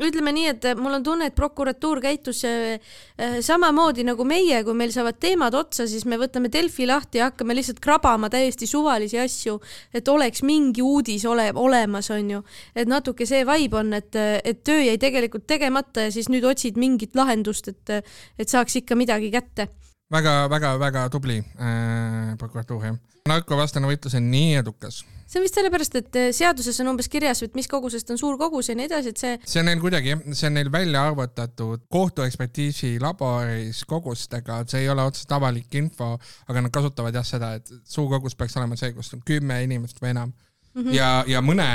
[0.01, 2.79] ütleme nii, et mul on tunne, et prokuratuur käitus äh,
[3.19, 7.29] äh, samamoodi nagu meie, kui meil saavad teemad otsa, siis me võtame Delfi lahti ja
[7.29, 9.59] hakkame lihtsalt krabama täiesti suvalisi asju,
[9.93, 12.43] et oleks mingi uudis ole, olemas, onju.
[12.75, 16.79] et natuke see vibe on, et, et töö jäi tegelikult tegemata ja siis nüüd otsid
[16.79, 17.97] mingit lahendust, et,
[18.39, 19.69] et saaks ikka midagi kätte.
[20.13, 23.01] väga-väga-väga tubli äh, prokuratuur jah.
[23.29, 27.55] narkovastane võitlus on nii edukas, see on vist sellepärast, et seaduses on umbes kirjas, et
[27.57, 30.49] mis kogusest on suur kogus ja nii edasi, et see see on neil kuidagi, see
[30.49, 36.13] on neil välja arvutatud kohtuekspertiisi laboris kogustega, see ei ole otseselt avalik info,
[36.47, 40.01] aga nad kasutavad jah seda, et suur kogus peaks olema see, kus on kümme inimest
[40.03, 40.81] või enam mm.
[40.81, 40.93] -hmm.
[40.97, 41.69] ja, ja mõne,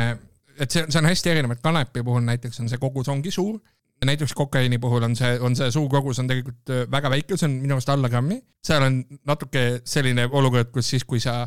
[0.58, 3.58] et see, see on hästi erinev, et kanepi puhul näiteks on see kogus ongi suur,
[4.04, 7.48] näiteks kokaiini puhul on see, on see suur kogus on tegelikult öö, väga väike, see
[7.48, 11.40] on minu arust alla grammi, seal on natuke selline olukord, kus siis, kui sa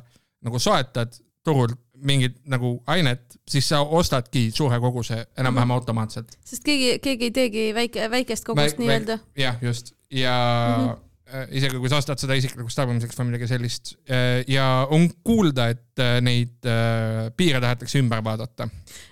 [0.43, 5.71] nagu soetad turult mingit nagu ainet, siis sa ostadki suure koguse enam-vähem Mhm.
[5.77, 6.31] automaatselt.
[6.45, 9.19] sest keegi, keegi ei teegi väike, väikest kogust Väik- nii-öelda.
[9.37, 10.35] jah, just ja
[10.77, 10.97] mm -hmm.
[11.55, 15.99] isegi kui sa ostad seda isiklikuks tarbimiseks või midagi sellist äh, ja on kuulda, et
[15.99, 18.67] äh, neid äh, piire tahetakse ümber vaadata.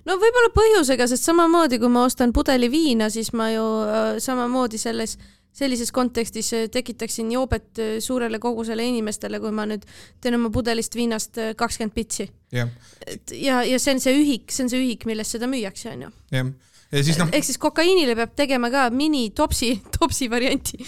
[0.06, 4.78] no võib-olla põhjusega, sest samamoodi kui ma ostan pudeli viina, siis ma ju äh, samamoodi
[4.78, 5.18] selles,
[5.60, 9.86] sellises kontekstis äh, tekitaksin joobet äh, suurele kogusele inimestele, kui ma nüüd
[10.22, 12.30] teen oma pudelist viinast äh, kakskümmend pitsi.
[12.54, 16.12] et ja, ja see on see ühik, see on see ühik, millest seda müüakse, onju.
[16.36, 16.54] jah.
[16.92, 20.80] ja siis noh, ehk siis kokaiinile peab tegema ka mini topsi, topsi varianti.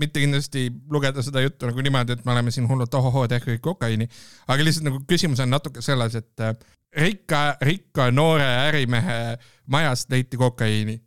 [0.00, 3.64] mitte kindlasti lugeda seda juttu nagu niimoodi, et me oleme siin hullult ohohoo, tehke kõik
[3.72, 4.10] kokaiini,
[4.48, 6.54] aga lihtsalt nagu küsimus on natuke selles, et äh,
[6.96, 9.38] rikka, rikka noore ärimehe
[9.70, 11.00] majast leiti kokaiini.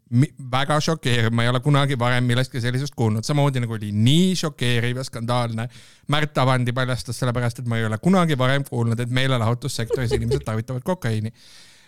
[0.51, 4.97] väga šokeeriv, ma ei ole kunagi varem millestki sellisest kuulnud, samamoodi nagu oli nii šokeeriv
[4.97, 5.67] ja skandaalne.
[6.07, 10.85] Märt Avandi paljastas sellepärast, et ma ei ole kunagi varem kuulnud, et meelelahutussektoris inimesed tarvitavad
[10.85, 11.33] kokaiini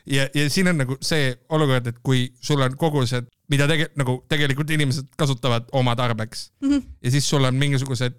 [0.05, 4.19] ja, ja siin on nagu see olukord, et kui sul on kogused, mida tege-, nagu
[4.29, 6.83] tegelikult inimesed kasutavad oma tarbeks mm -hmm.
[7.03, 8.13] ja siis sul on mingisugused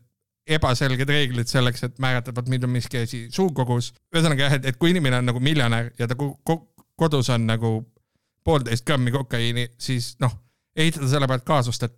[0.47, 3.93] ebaselged reeglid selleks, et määratleda, et mida miski asi suur kogus.
[4.15, 7.47] ühesõnaga jah, et, et kui inimene on nagu miljonär ja ta ko ko kodus on
[7.47, 7.87] nagu
[8.47, 10.33] poolteist grammi kokaiini, siis noh,
[10.77, 11.97] ehitada selle pealt kaasust, et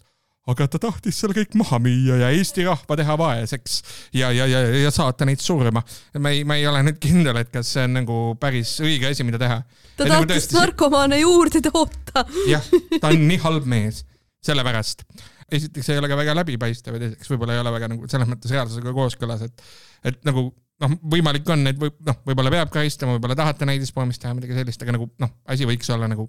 [0.48, 3.78] aga ta tahtis selle kõik maha müüa ja Eesti rahva teha vaeseks
[4.16, 5.82] ja, ja, ja, ja saata neid surma.
[6.18, 9.26] ma ei, ma ei ole nüüd kindel, et kas see on nagu päris õige asi,
[9.28, 9.60] mida teha.
[9.96, 12.24] ta Et nagu tahtis tõesti narkomaane juurde toota.
[12.48, 14.04] jah, ta on nii halb mees,
[14.44, 15.04] sellepärast.
[15.52, 18.56] esiteks ei ole ka väga läbipaistev ja teiseks võib-olla ei ole väga nagu selles mõttes
[18.56, 19.68] reaalsusega kooskõlas, et,
[20.12, 20.48] et nagu
[20.84, 24.84] noh, võimalik on, et võib, noh, võib-olla peab karistama, võib-olla tahate näidispoomist teha midagi sellist,
[24.84, 26.28] aga nagu noh, asi võiks olla nagu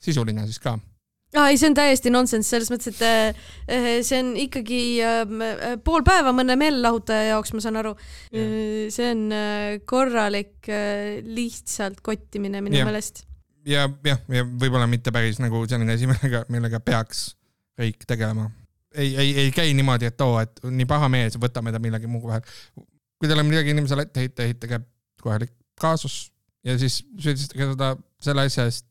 [0.00, 0.76] sisuline siis ka.
[1.36, 6.04] aa ei, see on täiesti nonsense selles mõttes, et äh, see on ikkagi äh, pool
[6.06, 7.96] päeva mõne meelelahutaja jaoks, ma saan aru.
[8.30, 9.26] see on
[9.90, 10.70] korralik
[11.26, 13.24] lihtsalt kottimine minu meelest.
[13.68, 17.30] ja jah, ja võib-olla mitte päris nagu selline asi, millega, millega peaks
[17.80, 18.50] riik tegelema.
[18.94, 22.24] ei, ei, ei käi niimoodi, et oo, et nii paha mees, võtame ta millegi muu
[22.26, 22.46] vahel.
[23.20, 24.80] Kui teil on midagi inimesele ette heita, ehitage
[25.20, 26.30] kohalik kaasus
[26.64, 28.86] ja siis süüdistage teda selle asja eest,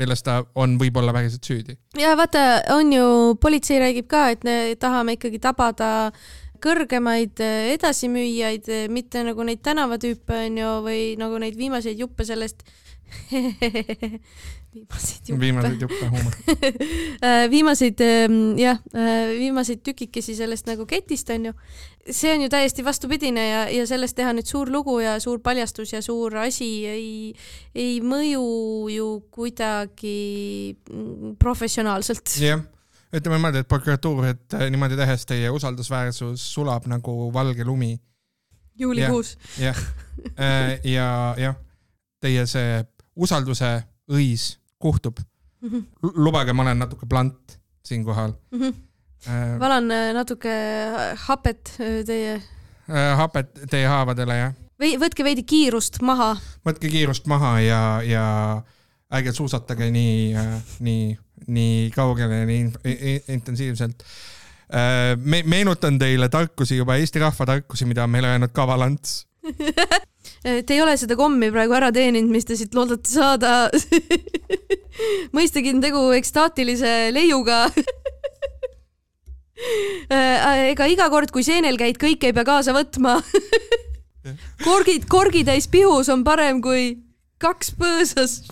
[0.00, 1.76] milles ta on võib-olla päriselt süüdi.
[2.00, 3.04] ja vaata, on ju,
[3.40, 5.90] politsei räägib ka, et me tahame ikkagi tabada
[6.64, 12.64] kõrgemaid äh, edasimüüjaid, mitte nagu neid tänavatüüpe onju või nagu neid viimaseid juppe sellest
[14.74, 16.34] viimaseid juppe viimaseid juppe huumor.
[17.24, 18.80] Äh, viimaseid ähm, jah,
[19.38, 21.52] viimaseid tükikesi sellest nagu ketist onju.
[22.10, 25.94] see on ju täiesti vastupidine ja, ja sellest teha nüüd suur lugu ja suur paljastus
[25.94, 27.34] ja suur asi ei,
[27.74, 28.44] ei mõju
[28.92, 32.36] ju kuidagi mm, professionaalselt.
[32.42, 32.60] jah,
[33.14, 37.94] ütleme niimoodi, et prokuratuur, et äh, niimoodi tehes teie usaldusväärsus sulab nagu valge lumi.
[38.78, 39.36] juulikuus.
[39.58, 39.78] jah,
[40.84, 41.56] ja jah,
[42.20, 42.82] teie see
[43.16, 45.18] usalduse õis kuhtub.
[46.02, 48.34] lubage, ma olen natuke blunt siinkohal.
[49.58, 50.52] valan äh, natuke
[51.26, 52.42] hapet äh, teie
[53.16, 54.50] hapet teie haavadele ja
[54.80, 56.34] või võtke veidi kiirust maha.
[56.66, 58.24] võtke kiirust maha ja, ja
[59.14, 60.34] ärge suusatage nii,
[60.84, 64.02] nii, nii kaugele ja nii in- in- intensiivselt.
[65.24, 69.26] me meenutan teile tarkusi juba Eesti rahva tarkusi, mida on meile öelnud Kaval Ants.
[70.44, 73.52] Te ei ole seda kommi praegu ära teeninud, mis te siit loodate saada.
[75.36, 77.64] mõistagi on tegu ekstaatilise leiuga.
[80.70, 83.16] ega iga kord, kui seenel käid, kõike ei pea kaasa võtma.
[84.66, 86.98] korgid, korgitäis pihus on parem kui
[87.42, 88.42] kaks põõsas.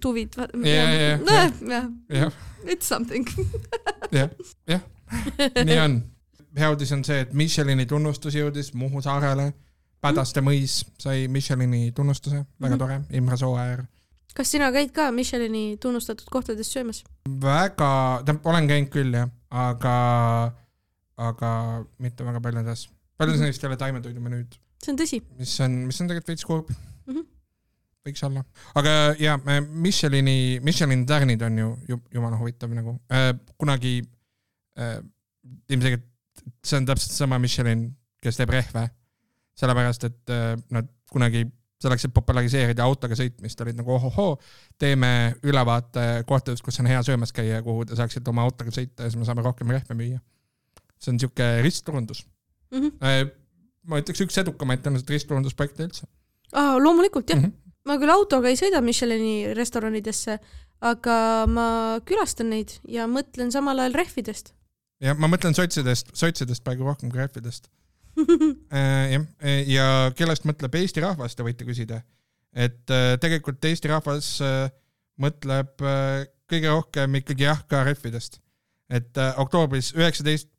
[0.00, 0.34] tuvid.
[0.36, 1.18] Ja, ja, ja.
[1.70, 2.32] jah, jah,
[2.66, 3.28] it's something.
[4.12, 4.30] jah,
[4.68, 4.82] jah,
[5.64, 6.02] nii on.
[6.58, 9.52] hea uudis on see, et Michelini tunnustus jõudis Muhu saarele.
[10.04, 13.84] Pädaste mõis sai Michelini tunnustuse, väga tore, Imre Sooäär.
[14.34, 17.04] kas sina käid ka Michelini tunnustatud kohtades söömas?
[17.28, 17.90] väga,
[18.26, 19.94] tähendab, olen käinud küll jah, aga,
[21.16, 21.50] aga
[22.02, 22.88] mitte väga paljudes.
[23.18, 25.20] paljudes neist ei ole taimetoidumenüüd, see on tõsi.
[25.38, 26.72] mis on, mis on tegelikult veits kurb
[27.06, 27.22] Mhm.
[28.04, 28.42] võiks olla,
[28.74, 34.02] aga ja Michelini, Michelini tärnid on ju, ju jumala huvitav nagu äh,, kunagi
[34.78, 34.98] äh,
[35.70, 36.04] ilmselgelt
[36.64, 37.86] see on täpselt sama Michelin,
[38.20, 38.88] kes teeb rehve,
[39.58, 41.44] sellepärast et äh, nad kunagi
[41.84, 44.38] selleks, et populariseerida autoga sõitmist, olid nagu ohohoo,
[44.80, 49.12] teeme ülevaate kohtadest, kus on hea söömas käia, kuhu te saaksite oma autoga sõita ja
[49.12, 50.22] siis me saame rohkem rehve müüa.
[50.98, 52.24] see on siuke ristturundus
[52.74, 52.90] Mhm.
[53.02, 53.30] äh,.
[53.84, 56.06] ma ütleks üks edukamaid tõenäoliselt ristturundusprojekte üldse
[56.56, 57.44] aa, loomulikult jah mm.
[57.44, 57.52] mm.
[57.52, 57.60] -hmm.
[57.60, 57.90] -hmm.
[57.90, 60.38] ma küll autoga ei sõida Michelini restoranidesse,
[60.80, 61.16] aga
[61.50, 61.66] ma
[62.08, 64.54] külastan neid ja mõtlen samal ajal rehvidest.
[65.00, 67.68] ja ma mõtlen sotsidest, sotsidest praegu rohkem kui rehvidest.
[69.14, 69.24] jah,
[69.66, 72.02] ja kellest mõtleb Eesti rahvas, te võite küsida.
[72.54, 74.68] et äh, tegelikult Eesti rahvas äh,
[75.20, 78.40] mõtleb äh, kõige rohkem ikkagi jah ka rehvidest.
[78.90, 80.50] et äh, oktoobris üheksateist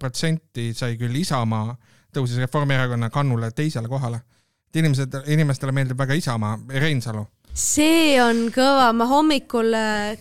[0.00, 1.74] protsenti sai küll Isamaa,
[2.16, 4.22] tõusis Reformierakonna kannule teisele kohale.
[4.70, 7.26] et inimesed, inimestele meeldib väga Isamaa, Reinsalu.
[7.54, 9.74] See on kõva, ma hommikul,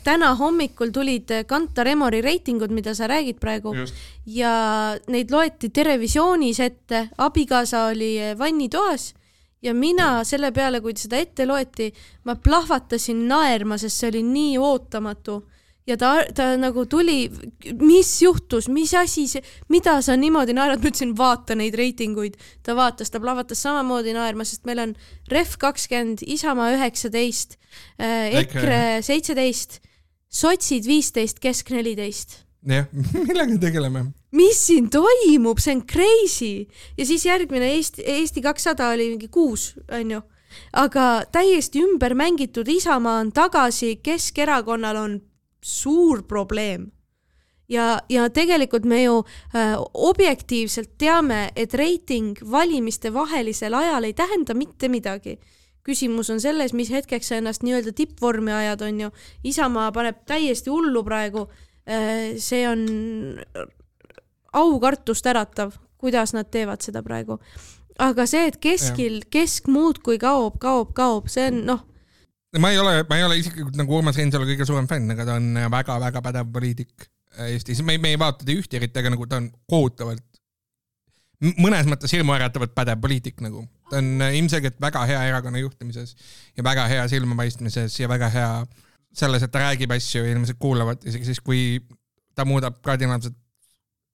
[0.04, 3.74] täna hommikul tulid Kantar Emori reitingud, mida sa räägid praegu.
[3.78, 9.14] Just, ja neid loeti Terevisioonis ette, abikaasa oli vannitoas.
[9.62, 11.90] Ja mina selle peale, kui seda ette loeti,
[12.24, 15.42] ma plahvatasin naerma, sest see oli nii ootamatu
[15.90, 17.30] ja ta, ta nagu tuli,
[17.82, 22.38] mis juhtus, mis asi see, mida sa niimoodi naerad, ma ütlesin, vaata neid reitinguid.
[22.64, 24.98] ta vaatas, ta plahvatas samamoodi naerma, sest meil on
[25.32, 27.58] Ref kakskümmend, Isamaa üheksateist,
[28.00, 29.82] EKRE seitseteist,
[30.30, 32.88] sotsid viisteist, Kesk neliteist jah,
[33.28, 34.06] millega tegeleme?
[34.36, 39.74] mis siin toimub, see on crazy ja siis järgmine Eesti, Eesti kakssada oli mingi kuus,
[39.92, 40.22] onju.
[40.74, 45.20] aga täiesti ümber mängitud Isamaa on tagasi, Keskerakonnal on
[45.62, 46.92] suur probleem.
[47.70, 49.24] ja, ja tegelikult me ju
[49.56, 55.40] äh, objektiivselt teame, et reiting valimiste vahelisel ajal ei tähenda mitte midagi
[55.90, 59.12] küsimus on selles, mis hetkeks sa ennast nii-öelda tippvormi ajad, onju.
[59.48, 61.48] Isamaa paneb täiesti hullu praegu.
[62.38, 62.84] see on
[64.54, 67.40] aukartust äratav, kuidas nad teevad seda praegu.
[68.00, 71.82] aga see, et keskil, kesk muudkui kaob, kaob, kaob, see on noh,
[72.58, 75.38] ma ei ole, ma ei ole isiklikult nagu Urmas Reinsalu kõige suurem fänn, aga ta
[75.38, 77.10] on väga-väga pädev poliitik
[77.46, 80.26] Eestis, me me ei vaata ta üht eriti, aga nagu ta on kohutavalt,
[81.62, 83.68] mõnes mõttes hirmuäratavalt pädev poliitik nagu.
[83.90, 86.16] ta on ilmselgelt väga hea erakonna juhtimises
[86.58, 88.50] ja väga hea silmapaistmises ja väga hea
[89.14, 91.80] selles, et ta räägib asju ja inimesed kuulavad isegi siis, kui
[92.36, 93.38] ta muudab kardinaalselt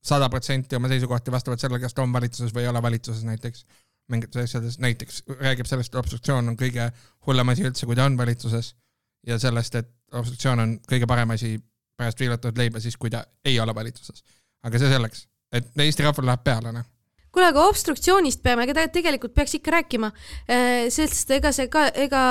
[0.06, 3.66] sada protsenti oma seisukohti vastavalt sellele, kas ta on valitsuses või ei ole valitsuses näiteks
[4.12, 6.90] mingites asjades, näiteks räägib sellest, et obstruktsioon on kõige
[7.28, 8.74] hullem asi üldse, kui ta on valitsuses
[9.28, 11.56] ja sellest, et obstruktsioon on kõige parem asi
[11.98, 14.24] pärast viilutatud leiba siis, kui ta ei ole valitsuses.
[14.66, 16.86] aga see selleks, et Eesti rahval läheb peale, noh.
[17.32, 20.12] kuule, aga obstruktsioonist peame ka tegelikult peaks ikka rääkima,
[20.94, 22.22] sest ega see ka, ega,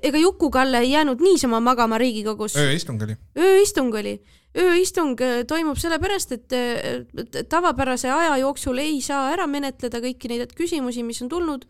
[0.00, 2.56] ega Juku-Kalle ei jäänud niisama magama Riigikogus.
[2.56, 3.16] ööistung oli.
[3.38, 4.18] ööistung oli,
[4.56, 10.54] ööistung äh, toimub sellepärast, et äh, tavapärase aja jooksul ei saa ära menetleda kõiki neid
[10.58, 11.66] küsimusi, mis on tulnud.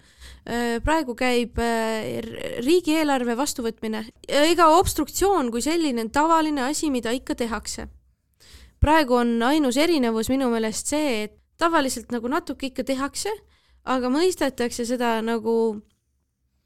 [0.84, 2.24] praegu käib äh,
[2.64, 4.06] riigieelarve vastuvõtmine.
[4.26, 7.88] ega obstruktsioon kui selline on tavaline asi, mida ikka tehakse.
[8.80, 13.30] praegu on ainus erinevus minu meelest see, et tavaliselt nagu natuke ikka tehakse,
[13.84, 15.82] aga mõistetakse seda nagu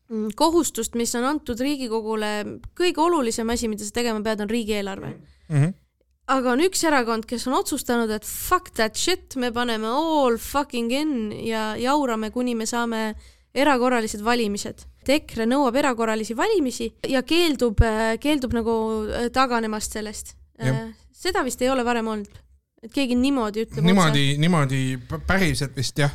[0.08, 5.10] mm, kohustust, mis on antud Riigikogule, kõige olulisem asi, mida sa tegema pead, on riigieelarve.
[5.48, 5.83] Mm -hmm.
[6.32, 10.92] Aga on üks erakond, kes on otsustanud, et fuck that shit, me paneme all fucking
[10.94, 11.14] in
[11.44, 13.10] ja jaurame, kuni me saame
[13.54, 14.86] erakorralised valimised.
[15.04, 17.82] EKRE nõuab erakorralisi valimisi ja keeldub,
[18.24, 20.86] keeldub nagu äh, taganemast sellest Jah..
[21.12, 22.38] seda vist ei ole varem olnud,
[22.80, 24.80] et keegi niimoodi ütleb niimoodi, niimoodi
[25.28, 26.14] päriselt vist jah,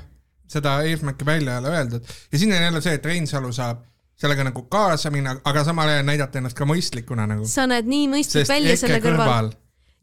[0.50, 3.86] seda eesmärki välja ei ole öeldud ja siin on jälle see, et Reinsalu saab
[4.20, 7.46] sellega nagu kaasa minna, aga samal ajal näidata ennast ka mõistlikuna nagu.
[7.46, 9.54] sa näed nii mõistlik sest välja selle kõrval kõrval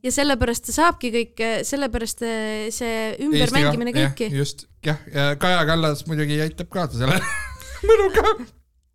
[0.07, 4.31] ja sellepärast ta saabki kõik, sellepärast äh, see ümbermängimine kõiki.
[4.39, 7.23] just, jah, ja Kaja Kallas muidugi aitab kaasa sellele
[7.89, 8.37] mõnuga.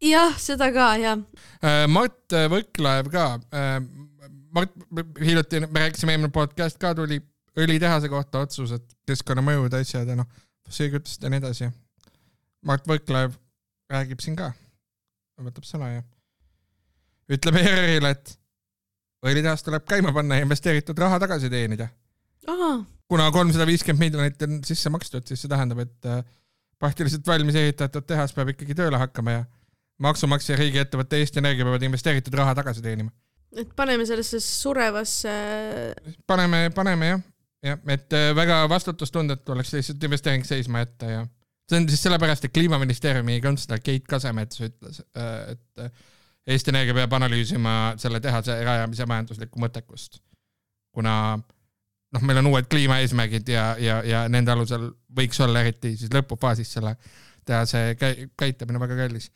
[0.06, 1.18] jah, seda ka ja
[1.92, 3.26] Mart Võrklaev ka,
[4.52, 4.74] Mart,
[5.22, 7.22] hiljuti me rääkisime eelmine podcast ka tuli
[7.60, 10.28] õlitehase kohta otsus, et keskkonnamõjud, asjad ja noh,
[10.68, 11.70] fossiilkütused ja nii edasi.
[12.68, 13.36] Mart Võrklaev
[13.92, 14.52] räägib siin ka,
[15.42, 16.04] võtab sõna ja
[17.32, 18.36] ütleb ERR-ile, et
[19.26, 21.88] õlitehas tuleb käima panna ja investeeritud raha tagasi teenida.
[23.12, 26.22] Kuna kolmsada viiskümmend miljonit on sisse makstud, siis see tähendab, et äh,
[26.82, 29.42] praktiliselt valmis ehitatud tehas peab ikkagi tööle hakkama ja
[30.02, 33.12] maksumaksja ja riigiettevõte Eesti Energia peavad investeeritud raha tagasi teenima.
[33.52, 35.34] et paneme sellesse surevasse
[36.28, 37.22] paneme, paneme jah,
[37.68, 41.22] jah, et äh, väga vastutustundetu oleks lihtsalt investeering seisma jätta ja
[41.70, 45.04] see on siis sellepärast, et kliimaministeeriumi kantsler Keit Kasemets ütles,
[45.52, 45.92] et äh,
[46.48, 50.22] Eesti Energia peab analüüsima selle tehase rajamise majanduslikku mõttekust.
[50.92, 51.14] kuna
[52.12, 56.74] noh, meil on uued kliimaeesmärgid ja, ja, ja nende alusel võiks olla eriti siis lõpufaasis
[56.76, 56.96] selle
[57.48, 59.30] tehase käi- käitamine väga kallis.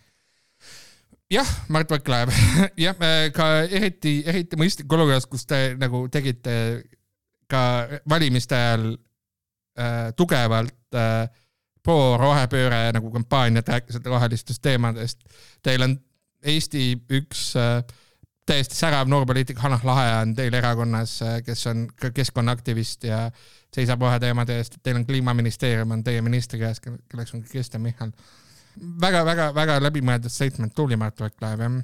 [1.31, 2.33] jah, Mart Võrklaev,
[2.85, 2.99] jah,
[3.33, 6.57] ka eriti, eriti mõistlik olukorras, kus te nagu tegite
[7.49, 7.61] ka
[8.09, 8.85] valimiste ajal
[9.77, 11.29] äh, tugevalt äh,
[11.85, 15.21] pro-rohepööre nagu kampaaniat, rääkisite rohelistest teemadest.
[15.61, 15.93] Teil on
[16.45, 16.87] Eesti
[17.17, 17.81] üks äh,
[18.45, 23.25] täiesti särav noorpoliitik Hanah Lahe on teil erakonnas, kes on ka keskkonnaaktivist ja
[23.73, 29.23] seisab roheteemade eest, teil on kliimaministeerium on teie ministri käes, kelleks on Kristen Michal väga,.
[29.25, 31.81] väga-väga-väga läbimõeldud statement tuli Mart Võrklaev jah.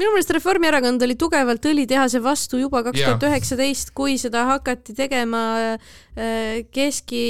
[0.00, 5.42] Minu meelest Reformierakond oli tugevalt õlitehase vastu juba kaks tuhat üheksateist, kui seda hakati tegema
[5.74, 7.24] äh, Keski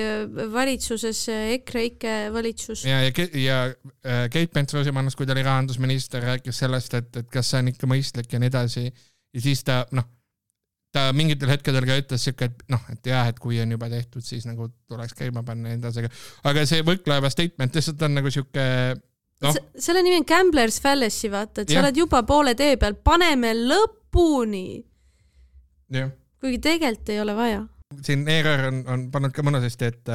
[0.00, 1.22] äh, valitsuses,
[1.58, 2.84] EKREIKE valitsus.
[2.88, 7.52] ja, ja, ja äh, Keit Pentus-Rosimannus, kui ta oli rahandusminister, rääkis sellest, et, et kas
[7.52, 8.86] see on ikka mõistlik ja nii edasi.
[8.90, 10.08] ja siis ta noh,
[10.96, 14.24] ta mingitel hetkedel ka ütles siuke, et noh, et jah, et kui on juba tehtud,
[14.24, 18.18] siis nagu tuleks käima panna ja nii edasi, aga, aga see Võrklaeva statement lihtsalt on
[18.18, 18.66] nagu siuke
[19.44, 21.84] noh, selle nimi on Gamblers Fallacy, vaata, et sa Jah.
[21.84, 24.66] oled juba poole tee peal, paneme lõpuni,
[25.96, 26.10] jah.
[26.40, 27.62] kuigi tegelikult ei ole vaja.
[28.02, 30.14] siin ERR on, on pannud ka mõnusasti, et,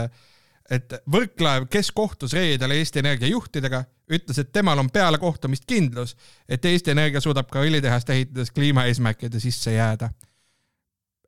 [0.77, 6.15] et Võrklaev, kes kohtus reedel Eesti Energia juhtidega, ütles, et temal on peale kohtumist kindlus,
[6.49, 10.11] et Eesti Energia suudab ka õlitehast ehitades kliimaeesmärkide sisse jääda.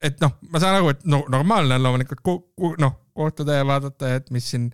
[0.03, 3.65] et noh, ma saan aru, et no normaalne on loomulikult ku, ku, noh, kohtuda ja
[3.65, 4.65] vaadata, et mis siin,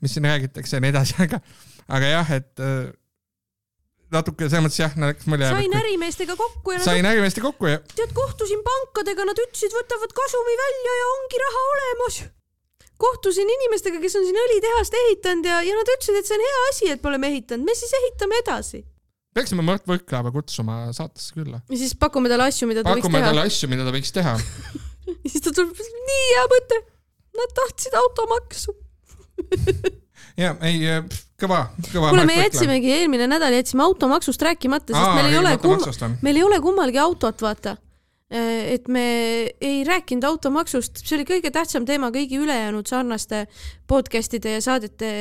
[0.00, 1.42] mis siin räägitakse ja nii edasi, aga,
[1.88, 2.88] aga jah, et äh,
[4.14, 5.50] natuke selles mõttes jah, läks mulje.
[5.52, 10.58] sain ärimeestega kokku ja sain ärimeeste kokku ja tead, kohtusin pankadega, nad ütlesid, võtavad kasumi
[10.64, 12.20] välja ja ongi raha olemas.
[12.98, 16.62] kohtusin inimestega, kes on siin õlitehast ehitanud ja, ja nad ütlesid, et see on hea
[16.70, 18.82] asi, et me oleme ehitanud, me siis ehitame edasi.
[19.36, 21.62] peaksime Mart Võrklaeva kutsuma saatesse külla.
[21.68, 23.48] ja siis pakume talle asju, mida ta võiks pakume teha talle.
[23.52, 24.36] asju, mida ta võiks teha.
[25.22, 25.76] ja siis ta tuleb,
[26.12, 26.84] nii hea mõte.
[27.38, 28.72] Nad tahtsid automaksu.
[30.42, 30.80] ja ei,
[31.38, 32.12] kõva, kõva.
[32.12, 36.46] kuule, me jätsimegi eelmine nädal jätsime automaksust rääkimata, sest meil ei ole kumma, meil ei
[36.46, 37.76] ole kummalgi autot, vaata.
[38.28, 39.04] et me
[39.64, 43.46] ei rääkinud automaksust, see oli kõige tähtsam teema kõigi ülejäänud sarnaste
[43.88, 45.12] podcast'ide ja saadete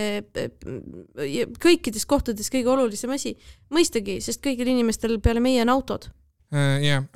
[1.63, 3.37] kõikides kohtades kõige olulisem asi.
[3.71, 6.09] mõistagi, sest kõigil inimestel peale meie on autod.
[6.51, 7.07] jah,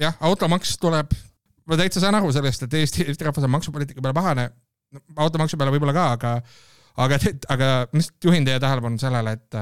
[0.00, 1.12] jah, automaks tuleb,
[1.66, 4.50] ma täitsa saan aru sellest, et Eesti, Eesti rahvas on maksupoliitika peale pahane.
[5.16, 6.36] automaksu peale võib-olla ka, aga,
[7.06, 9.58] aga, aga ma lihtsalt juhin teie tähelepanu sellele, et,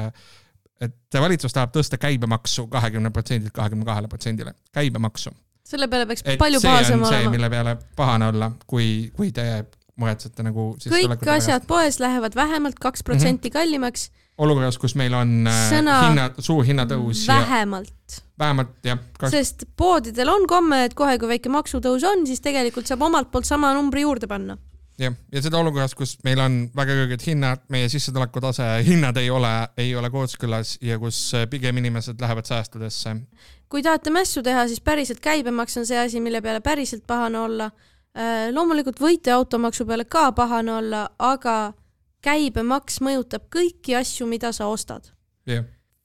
[0.88, 5.34] et valitsus tahab tõsta käibemaksu kahekümne protsendilt kahekümne kahele protsendile, käibemaksu.
[5.68, 7.34] selle peale peaks et palju pahasem olema.
[7.34, 9.48] mille peale pahane olla, kui, kui te
[9.98, 15.60] muretsete nagu kõik asjad poes lähevad vähemalt kaks protsenti kallimaks, olukorras, kus meil on äh,
[15.72, 18.22] Sõna- hinna, suur hinnatõus vähemalt.
[18.38, 22.86] vähemalt jah, kas sest poodidel on komme, et kohe, kui väike maksutõus on, siis tegelikult
[22.86, 24.58] saab omalt poolt sama numbri juurde panna.
[24.98, 29.30] jah, ja seda olukorras, kus meil on väga kõrged hinnad, meie sissetuleku tase, hinnad ei
[29.30, 33.16] ole, ei ole kooskõlas ja kus äh, pigem inimesed lähevad säästudesse.
[33.68, 37.70] kui tahate mässu teha, siis päriselt käibemaks on see asi, mille peale päriselt pahane olla.
[38.52, 41.72] loomulikult võite automaksu peale ka pahane olla, aga
[42.24, 45.12] käibemaks mõjutab kõiki asju, mida sa ostad.
[45.46, 45.64] jah,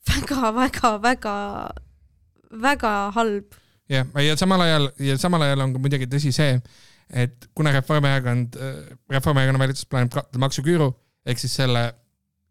[0.09, 1.35] väga, väga, väga,
[2.61, 3.55] väga halb.
[3.89, 6.59] jah, ja samal ajal ja samal ajal on ka muidugi tõsi see,
[7.13, 8.57] et kuna Reformierakond,
[9.11, 10.89] Reformierakonna valitsus plaanib katta maksuküüru
[11.29, 11.83] ehk siis selle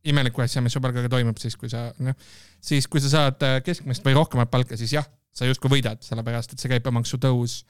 [0.08, 2.16] imeliku asja, mis su palgaga toimub siis, kui sa noh,
[2.62, 6.54] siis kui sa saad äh, keskmist või rohkemat palka, siis jah, sa justkui võidad, sellepärast
[6.54, 7.60] et see käibemaksu tõus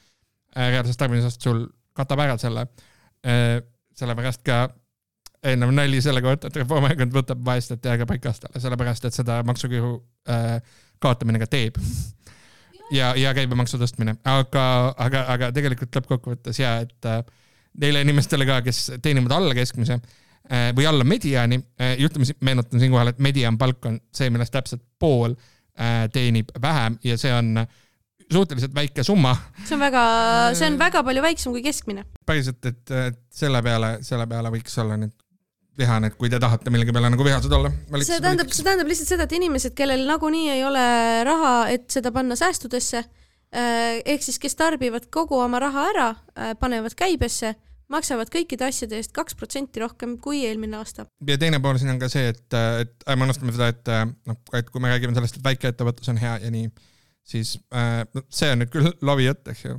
[0.56, 1.66] äh, reaalsest tarbimisest sul
[1.96, 2.66] katab ära selle.
[3.94, 4.64] sellepärast ka
[5.46, 9.92] eelnev nali selle kohta, et Reformierakond võtab vaestelt jääb paikastele, sellepärast et seda maksuküüru
[10.32, 10.56] äh,
[11.02, 11.78] kaotamine ka teeb
[12.90, 14.64] ja, ja käibemaksu tõstmine, aga,
[15.00, 17.22] aga, aga tegelikult lõppkokkuvõttes ja, et äh,
[17.82, 23.12] neile inimestele ka, kes teenivad alla keskmise äh, või alla mediaani äh,, ütleme, meenutan siinkohal,
[23.12, 25.36] et mediaanpalk on see, millest täpselt pool
[26.12, 27.62] teenib vähem ja see on
[28.28, 29.32] suhteliselt väike summa.
[29.64, 30.02] see on väga,
[30.52, 32.04] see on väga palju väiksem kui keskmine.
[32.28, 35.14] päriselt, et, et selle peale, selle peale võiks olla nüüd
[35.78, 37.72] vihane, et kui te tahate millegi peale nagu vihased olla.
[38.02, 40.84] see tähendab, see tähendab lihtsalt seda, et inimesed, kellel nagunii ei ole
[41.28, 43.04] raha, et seda panna säästudesse,
[43.52, 46.08] ehk siis kes tarbivad kogu oma raha ära,
[46.60, 47.54] panevad käibesse,
[47.92, 51.06] maksavad kõikide asjade eest kaks protsenti rohkem kui eelmine aasta.
[51.28, 52.46] ja teine pool siin on ka see, et,
[52.84, 53.92] et ärme unustame seda, et
[54.28, 56.70] noh, et kui me räägime sellest, et väikeettevõtlus on hea ja nii,
[57.24, 58.02] siis äh,
[58.32, 59.78] see on nüüd küll lovi jutt, eks ju.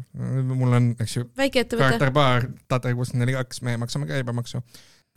[0.53, 4.63] mul on, eks ju, väikeettevõte, karakterpaar, Tatre kuuskümmend neli kaks, me maksame käibemaksu.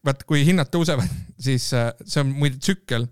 [0.04, 1.10] Vaat kui hinnad tõusevad,
[1.46, 3.06] siis äh, see on muide tsükkel,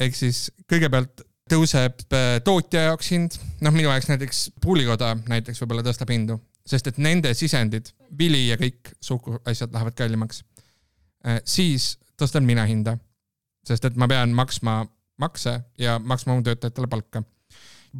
[0.00, 5.84] ehk siis kõigepealt tõuseb äh, tootja jaoks hind, noh, minu jaoks näiteks pruulikoda näiteks võib-olla
[5.86, 10.44] tõstab hindu, sest et nende sisendid, vili ja kõik suhkruasjad lähevad kallimaks.
[11.44, 12.94] siis tõstan mina hinda,
[13.66, 14.84] sest et ma pean maksma
[15.20, 17.22] makse ja maksma oma töötajatele palka.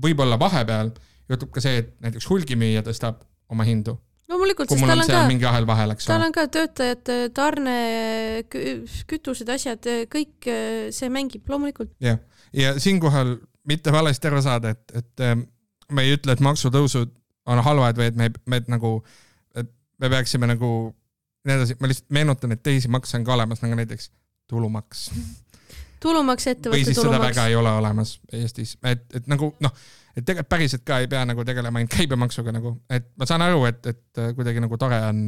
[0.03, 0.93] võib-olla vahepeal
[1.29, 3.97] juhtub ka see, et näiteks hulgimüüja tõstab oma hindu,
[4.31, 6.31] loomulikult, sest tal on ka, mingi ahel vahel, eks tal ole.
[6.31, 7.77] on ka töötajate tarne,
[9.11, 11.93] kütused, asjad, kõik äh, see mängib loomulikult.
[12.05, 12.21] jah,
[12.57, 13.37] ja siinkohal
[13.71, 15.27] mitte valesti aru saada, et, et
[15.91, 17.13] me ei ütle, et maksutõusud
[17.51, 18.99] on halvad või et me, me et nagu,
[19.59, 19.71] et
[20.01, 20.71] me peaksime nagu
[21.47, 24.11] nii edasi, ma lihtsalt meenutan, et teisi makse on ka olemas, nagu näiteks
[24.51, 25.09] tulumaks
[26.01, 27.47] tulumaks, või ettevõtte siis seda tulumaks väga.
[27.49, 29.75] ei ole olemas Eestis, et, et nagu noh,
[30.21, 33.65] et tegelikult päriselt ka ei pea nagu tegelema ainult käibemaksuga nagu, et ma saan aru,
[33.71, 35.23] et, et kuidagi nagu tore on,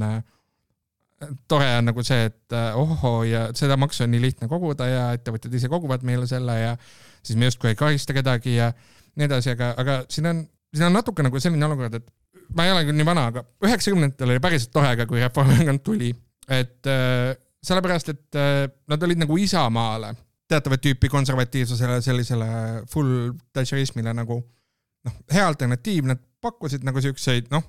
[1.51, 5.05] tore on nagu see, et äh, ohoo ja seda maksu on nii lihtne koguda ja
[5.17, 6.73] ettevõtjad ise koguvad meile selle ja
[7.23, 8.73] siis me justkui ei karista kedagi ja
[9.17, 12.75] nii edasi, aga, aga siin on, siin on natuke nagu selline olukord, et ma ei
[12.75, 16.13] ole küll nii vana, aga üheksakümnendatel oli päriselt tore ka, kui Reformierakond tuli,
[16.49, 17.33] et äh,
[17.63, 20.15] sellepärast, et äh, nad olid nagu Isamaale
[20.53, 22.49] teatavat tüüpi konservatiivsusele, sellisele
[22.91, 24.43] full thatcherismile nagu
[25.07, 27.65] noh, hea alternatiiv, nad pakkusid nagu siukseid noh,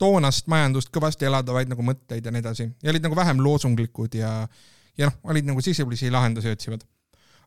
[0.00, 2.68] toonast majandust kõvasti elavdavaid nagu mõtteid ja nii edasi.
[2.82, 4.32] Ja olid nagu vähem loosunglikud ja,
[4.98, 6.84] ja noh, olid nagu sisulisi lahendusi otsivad.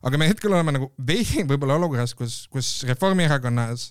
[0.06, 3.90] aga me hetkel oleme nagu veidi võib-olla olukorras, kus, kus Reformierakonnas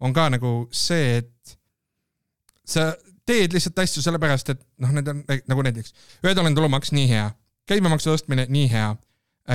[0.00, 1.56] on ka nagu see, et
[2.66, 2.90] sa
[3.26, 7.26] teed lihtsalt asju sellepärast, et noh, need on nagu näiteks ühedollaline tulumaks nii hea,
[7.70, 8.90] käibemaksu tõstmine nii hea,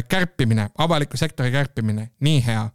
[0.07, 2.65] kärpimine, avaliku sektori kärpimine nii hea,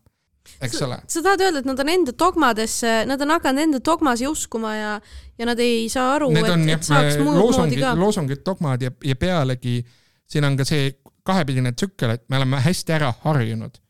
[0.60, 0.98] eks ole.
[1.08, 4.92] sa tahad öelda, et nad on enda dogmadesse, nad on hakanud enda dogmasi uskuma ja,
[5.38, 7.94] ja nad ei saa aru, on et, jah et saaks, muud moodi ka.
[7.98, 9.80] loosungid, dogmad ja, ja pealegi
[10.26, 10.92] siin on ka see
[11.26, 13.80] kahepidine tsükkel, et me oleme hästi ära harjunud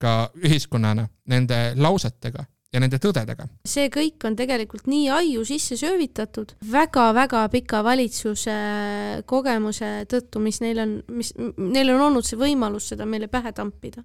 [0.00, 3.46] ka ühiskonnana nende lausetega ja nende tõdedega.
[3.64, 8.56] see kõik on tegelikult nii aiu sisse söövitatud väga-väga pika valitsuse
[9.28, 14.04] kogemuse tõttu, mis neil on, mis neil on olnud see võimalus seda meile pähe tampida.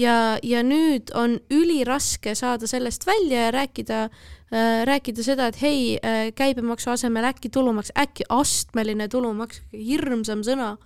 [0.00, 5.98] ja, ja nüüd on üliraske saada sellest välja ja rääkida äh,, rääkida seda, et hei
[5.98, 10.76] äh,, käibemaksu asemel äkki tulumaks, äkki astmeline tulumaks, hirmsam sõna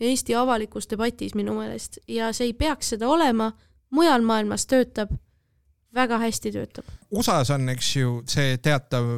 [0.00, 3.50] Eesti avalikus debatis minu meelest ja see ei peaks seda olema,
[3.92, 5.10] mujal maailmas töötab
[5.94, 6.90] väga hästi töötab.
[7.14, 9.08] USA-s on, eks ju, see teatav,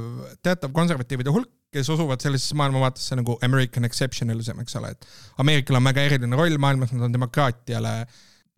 [0.44, 5.06] teatav konservatiivide hulk, kes usuvad sellisesse maailmavaatesse nagu American exceptionalism, eks ole, et
[5.40, 7.94] Ameerikal on väga eriline roll maailmas, nad on demokraatiale,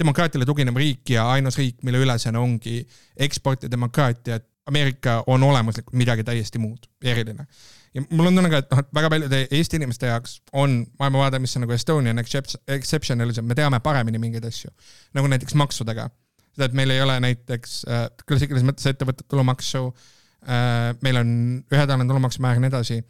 [0.00, 2.82] demokraatiale tuginev riik ja ainus riik, mille ülesanne ongi
[3.16, 4.48] eksportida demokraatiat.
[4.64, 7.44] Ameerika on olemuslikult midagi täiesti muud, eriline.
[7.94, 11.38] ja mul on tunne ka, et noh, et väga paljude Eesti inimeste jaoks on maailmavaade,
[11.38, 14.72] mis on nagu Estonian excep- exceptionalism, me teame paremini mingeid asju,
[15.14, 16.08] nagu näiteks maksudega
[16.54, 21.32] seda, et meil ei ole näiteks äh, klassikalises mõttes ettevõtete tulumaksu äh,, meil on
[21.72, 23.00] ühetaoline tulumaksumäär ja nii edasi.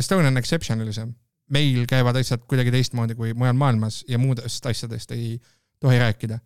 [0.00, 1.10] Estonian exceptionalism,
[1.50, 5.34] meil käivad asjad kuidagi teistmoodi kui mujal maailmas ja muudest asjadest ei
[5.82, 6.38] tohi rääkida.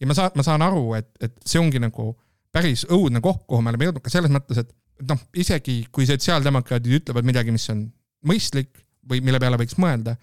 [0.00, 2.12] ja ma saan, ma saan aru, et, et see ongi nagu
[2.52, 7.00] päris õudne koht, kuhu me oleme jõudnud ka selles mõttes, et noh, isegi kui sotsiaaldemokraadid
[7.00, 7.86] ütlevad midagi, mis on
[8.26, 10.16] mõistlik või mille peale võiks mõelda,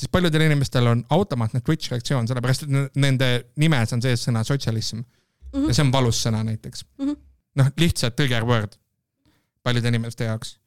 [0.00, 3.26] siis paljudel inimestel on automaatne twitch reaktsioon, sellepärast et nende
[3.60, 5.02] nimes on sees sõna sotsialism
[5.52, 5.68] Mhm.
[5.68, 7.10] ja see on valus sõna näiteks mm Mhm.
[7.10, 7.16] -hmm..
[7.60, 8.76] noh, lihtsalt trigger word
[9.62, 10.58] paljude inimeste jaoks.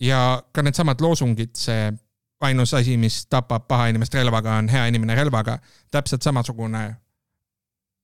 [0.00, 1.92] ja ka needsamad loosungid, see
[2.40, 5.58] ainus asi, mis tapab paha inimest relvaga, on hea inimene relvaga,
[5.90, 6.96] täpselt samasugune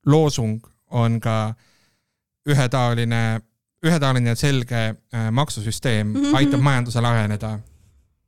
[0.07, 1.55] loosung on ka
[2.49, 3.41] ühetaoline,
[3.87, 4.81] ühetaoline ja selge
[5.15, 6.25] äh, maksusüsteem mm Mhm.
[6.27, 6.37] -hmm.
[6.37, 7.59] aitab majandusel areneda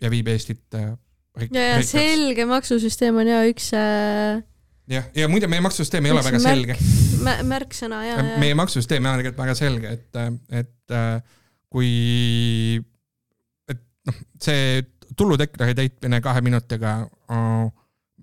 [0.01, 0.93] ja viib Eestit äh,
[1.41, 4.43] ja, ja selge maksusüsteem on ja üks äh,
[4.91, 6.51] jah, ja muide, meie maksusüsteem ei ole väga märk.
[6.51, 6.77] selge.
[7.25, 10.21] mä- märksõna ja, ja meie maksusüsteem on tegelikult väga selge, et,
[10.63, 11.39] et äh,
[11.75, 11.91] kui,
[13.71, 14.85] et noh, see
[15.19, 16.97] tuludeklari täitmine kahe minutiga,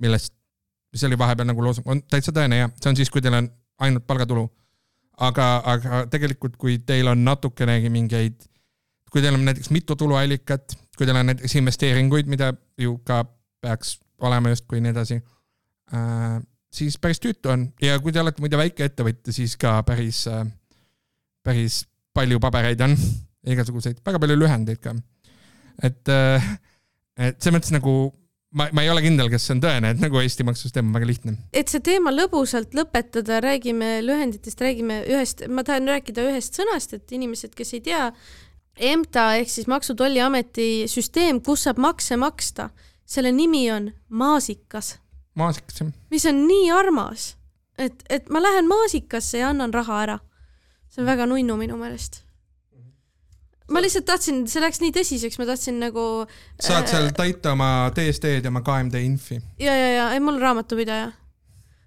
[0.02, 0.34] millest,
[0.92, 3.48] mis oli vahepeal nagu loosung, on täitsa tõene ja see on siis, kui teil on
[3.84, 4.48] ainult palgatulu.
[5.22, 8.40] aga, aga tegelikult, kui teil on natukenegi mingeid,
[9.12, 13.24] kui teil on näiteks mitu tuluallikat, kui teil on näiteks investeeringuid, mida ju ka
[13.62, 16.38] peaks olema justkui ja nii edasi äh,,
[16.74, 20.24] siis päris tüütu on ja kui te olete muide väikeettevõtja, siis ka päris,
[21.44, 21.82] päris
[22.14, 22.96] palju pabereid on,
[23.50, 24.94] igasuguseid, väga palju lühendeid ka.
[25.82, 26.14] et,
[27.18, 27.96] et selles mõttes nagu
[28.54, 31.10] ma, ma ei ole kindel, kas see on tõene, et nagu Eesti maksusüsteem on väga
[31.10, 31.36] lihtne.
[31.50, 37.18] et see teema lõbusalt lõpetada, räägime lühenditest, räägime ühest, ma tahan rääkida ühest sõnast, et
[37.18, 38.08] inimesed, kes ei tea,
[38.82, 42.70] EMTA ehk siis Maksu- Tolliameti süsteem, kus saab makse maksta,
[43.06, 44.96] selle nimi on maasikas,
[45.36, 45.94] maasikas jah.
[46.10, 47.36] mis on nii armas,
[47.78, 50.20] et, et ma lähen maasikasse ja annan raha ära.
[50.92, 52.24] see on väga nunnu minu meelest.
[53.72, 56.26] ma lihtsalt tahtsin, see läks nii tõsiseks, ma tahtsin nagu
[56.60, 59.42] saad seal täita oma DSD-d ja oma KMD infi.
[59.60, 61.12] ja, ja, ja, ei mul raamatupidaja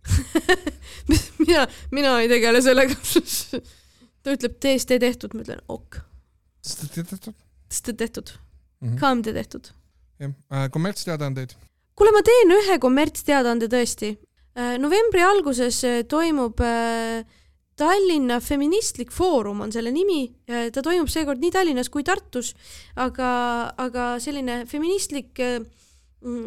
[1.47, 2.97] mina, mina ei tegele sellega.
[4.23, 6.01] ta ütleb DSD tehtud, ma ütlen ok,
[6.65, 8.33] DSD tehtud,
[8.81, 8.97] Mhm.
[9.01, 9.71] KMD tehtud.
[10.19, 11.55] jah, kommertsteadaandeid.
[11.97, 14.17] kuule, ma teen ühe kommertsteadaande tõesti.
[14.79, 17.25] novembri alguses äh, toimub äh,
[17.77, 22.53] Tallinna Feministlik Foorum on selle nimi, ta toimub seekord nii Tallinnas kui Tartus,
[22.95, 23.31] aga,
[23.83, 25.59] aga selline feministlik äh,
[26.23, 26.47] mm,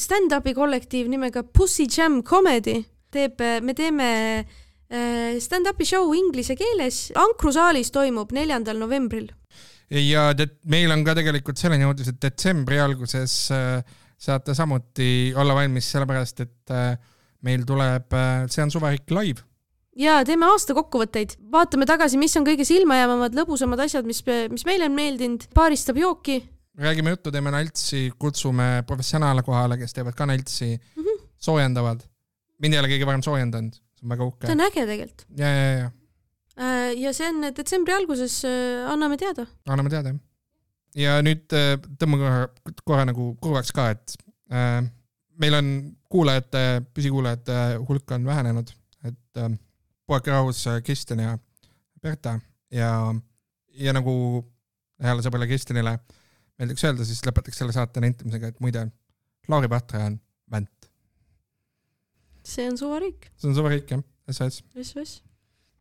[0.00, 2.78] stand-up'i kollektiiv nimega Pussy Jam Comedy
[3.12, 4.08] teeb, me teeme
[4.40, 9.28] äh, stand-up'i show inglise keeles, Ankru saalis toimub neljandal novembril.
[10.00, 10.30] Ja
[10.72, 13.80] meil on ka tegelikult selline uudis, et detsembri alguses äh,
[14.22, 16.94] saate samuti olla valmis, sellepärast et äh,
[17.46, 19.44] meil tuleb äh, See on suvariik live.
[19.98, 24.22] ja teeme aasta kokkuvõtteid, vaatame tagasi, mis on kõige silmajäävamad, lõbusamad asjad, mis,
[24.52, 26.40] mis meile on meeldinud, paaristab jooki.
[26.78, 31.02] räägime juttu, teeme naltsi, kutsume professionaale kohale, kes teevad ka naltsi mm.
[31.02, 31.26] -hmm.
[31.36, 32.06] soojendavad.
[32.62, 34.54] mind ei ole keegi varem soojendanud, see on väga uhke see.
[34.54, 35.26] on äge tegelikult.
[35.36, 35.90] ja, ja, ja
[36.56, 38.42] ja see on detsembri alguses,
[38.92, 39.46] anname teada.
[39.66, 40.20] anname teada jah.
[41.04, 44.16] ja nüüd äh, tõmbame korra, korra nagu kurvaks ka, et
[44.52, 44.82] äh,
[45.40, 45.72] meil on
[46.12, 48.72] kuulajate, püsikuulajate hulk on vähenenud,
[49.08, 49.52] et äh,
[50.06, 51.36] puhake rahus äh, Kristjan ja
[52.02, 52.38] Berta
[52.72, 52.92] ja,
[53.78, 54.14] ja nagu
[55.02, 55.96] heale sõbrale Kristjanile
[56.60, 58.86] meeldiks öelda, siis lõpetaks selle saate nentimisega, et muide,
[59.50, 60.20] Lauri Pahtra on
[60.52, 60.90] vänt.
[62.44, 64.62] see on suvariik, see on suvariik jah, SOS.
[64.76, 65.20] SOS.